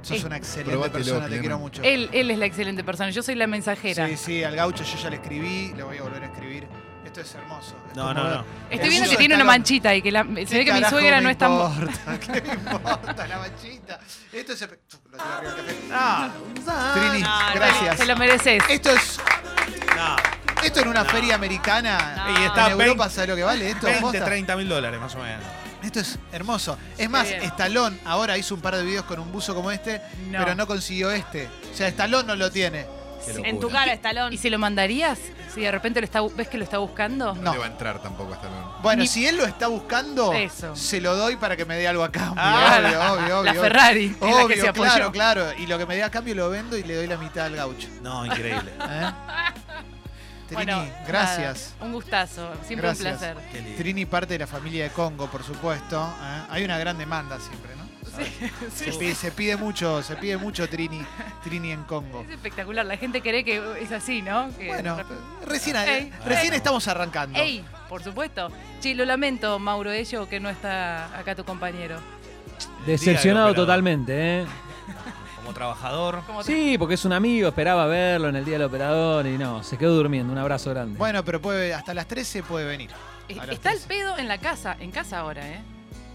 [0.00, 1.40] Sos Eh, una excelente Probátelo, persona, te Clemen.
[1.42, 1.82] quiero mucho.
[1.84, 4.08] Él, él es la excelente persona, yo soy la mensajera.
[4.08, 6.66] Sí, sí, al gaucho yo ya le escribí, le voy a volver a escribir.
[7.12, 7.76] Esto es hermoso.
[7.90, 8.44] Es No, no, no.
[8.70, 11.20] Estoy viendo que tiene una manchita y que la- se ¿Qué ve que mi suegra
[11.20, 11.52] no es tan...
[11.52, 12.18] importa?
[12.20, 14.00] ¿Qué me importa la manchita?
[14.32, 14.60] Esto es...
[14.62, 15.18] Lo.
[15.90, 16.32] No.
[16.94, 17.98] Trini, no, gracias.
[17.98, 18.62] Se lo mereces.
[18.68, 19.20] Esto es...
[19.94, 20.16] No.
[20.64, 21.10] Esto en una No.
[21.10, 22.40] feria americana No.
[22.40, 23.86] Y está en Europa, 20, ¿sabes lo que vale esto?
[23.86, 24.24] 20 Posta.
[24.24, 25.44] 30 mil dólares más o menos.
[25.82, 26.78] Esto es hermoso.
[26.96, 27.42] Es más, bien.
[27.42, 30.38] Stallone ahora hizo un par de videos con un buzo como este, No.
[30.38, 31.48] pero no consiguió este.
[31.72, 32.86] O sea, Stallone no lo tiene.
[33.44, 34.32] En tu cara, Estalón.
[34.32, 35.18] ¿Y se lo mandarías?
[35.54, 37.34] Si de repente lo está, ves que lo está buscando.
[37.34, 37.52] No, No.
[37.52, 38.76] te va a entrar tampoco hasta luego.
[38.82, 40.74] Bueno, Ni- si él lo está buscando, Eso.
[40.74, 42.34] se lo doy para que me dé algo a cambio.
[42.42, 43.52] Ah, obvio, obvio, obvio.
[43.54, 44.90] La Ferrari, es la que Obvio, se apoyó.
[44.90, 45.52] claro, claro.
[45.58, 47.56] Y lo que me dé a cambio lo vendo y le doy la mitad al
[47.56, 47.88] gaucho.
[48.02, 48.72] No, increíble.
[48.80, 49.10] ¿eh?
[50.48, 51.72] Trini, Bueno, gracias.
[51.74, 53.12] nada, un gustazo, siempre Gracias.
[53.14, 53.36] un placer.
[53.52, 53.76] Qué lindo.
[53.78, 56.02] Trini parte de la familia de Congo, por supuesto.
[56.22, 56.42] ¿eh?
[56.50, 57.81] Hay una gran demanda siempre, ¿no?
[58.74, 61.00] Se, pide, se pide mucho, se pide mucho Trini,
[61.42, 62.22] Trini en Congo.
[62.22, 64.50] Es espectacular, la gente cree que es así, ¿no?
[64.58, 66.56] Que Bueno, repente- recién, Ey, recién ey.
[66.56, 67.38] estamos arrancando.
[67.38, 67.64] ¡Ey!
[67.88, 68.48] Por supuesto.
[68.80, 71.98] Che, lo lamento, Mauro Ello, que no está acá tu compañero.
[72.86, 74.46] Decepcionado totalmente, ¿eh?
[75.36, 76.22] Como trabajador.
[76.26, 79.36] ¿Cómo te- Sí, porque es un amigo, esperaba verlo en el día del operador y
[79.38, 80.32] no, se quedó durmiendo.
[80.32, 80.96] Un abrazo grande.
[80.98, 82.90] Bueno, pero puede, hasta las 13 puede venir.
[83.28, 83.86] Eh, Está el 13.
[83.88, 85.60] pedo en la casa, en casa ahora, ¿eh?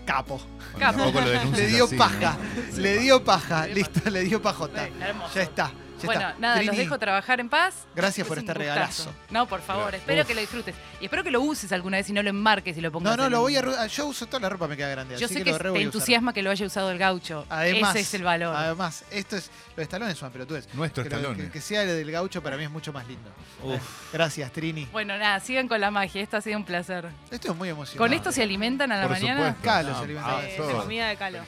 [0.07, 0.39] Capo.
[0.79, 0.97] Capo.
[0.97, 1.99] Tampoco lo denuncies Le dio así, ¿no?
[1.99, 2.37] paja.
[2.77, 3.67] Le dio paja.
[3.67, 4.87] Listo, le dio pajota.
[5.35, 5.71] Ya está.
[5.99, 6.35] Ya Bueno, está.
[6.39, 7.85] nada, los Trini, dejo trabajar en paz.
[7.95, 8.59] Gracias Es por este gustazo.
[8.59, 9.13] regalazo.
[9.29, 9.97] No, por favor, Claro.
[9.97, 10.27] espero Uf.
[10.27, 10.75] que lo disfrutes.
[11.01, 13.17] Y espero que lo uses alguna vez y no lo enmarques y lo pongas No,
[13.17, 13.87] no, en- lo voy a.
[13.87, 15.17] Yo uso toda la ropa, me queda grande.
[15.17, 15.81] Yo así sé que, que lo te usar.
[15.81, 17.45] entusiasma que lo haya usado el gaucho.
[17.49, 18.55] Además, Ese es el valor.
[18.55, 19.49] Además, esto es.
[19.75, 20.67] Los estalones son pelotudes.
[20.73, 21.45] Nuestros Que, lo- talones.
[21.45, 23.29] que, que sea el del gaucho para mí es mucho más lindo.
[23.63, 23.75] Uf.
[23.75, 23.79] Eh,
[24.13, 24.85] Gracias, Trini.
[24.91, 26.21] Bueno, nada, sigan con la magia.
[26.21, 27.07] Esto ha sido un placer.
[27.31, 27.97] Esto es muy emocionante.
[27.97, 29.47] ¿Con esto se alimentan a la Por mañana?
[29.49, 29.61] supuesto.
[29.63, 30.67] Calo No, se ah, Eh, todo.
[30.67, 31.39] de comida de calo.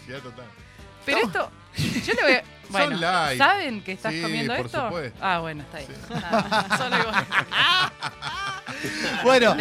[1.05, 2.43] Pero esto, yo le voy a...
[2.69, 3.39] Bueno, light.
[3.39, 4.85] ¿saben que estás Sí, comiendo por esto?
[4.85, 5.17] supuesto.
[5.23, 5.91] Ah, bueno, está bien.
[6.21, 7.11] Nada, solo digo-
[9.23, 9.57] Bueno.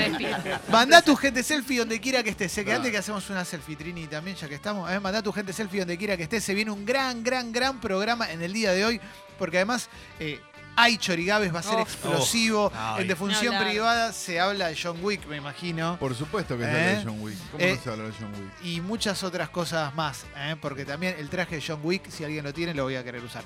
[0.71, 2.53] Mandá tu gente selfie donde quiera que estés.
[2.53, 2.77] Sé que Ah.
[2.77, 4.91] antes que hacemos una selfie, Trini, también, ya que estamos.
[4.93, 6.45] eh, mandá tu gente selfie donde quiera que estés.
[6.45, 9.01] Se viene un gran, gran, gran programa en el día de hoy.
[9.39, 9.89] Porque además,
[10.21, 10.39] eh,
[10.79, 11.83] hay Chorigaves, va a ser Oh.
[11.83, 12.73] explosivo.
[12.75, 13.71] Oh, en defunción hablar.
[13.71, 15.97] privada se habla de John Wick, me imagino.
[15.99, 16.75] Por supuesto que se ¿Eh?
[16.75, 17.39] habla de John Wick.
[17.53, 18.53] ¿Cómo Eh, no se habla de John Wick?
[18.65, 20.25] Y muchas otras cosas más.
[20.37, 23.03] eh, porque también el traje de John Wick, si alguien lo tiene, lo voy a
[23.05, 23.43] querer usar.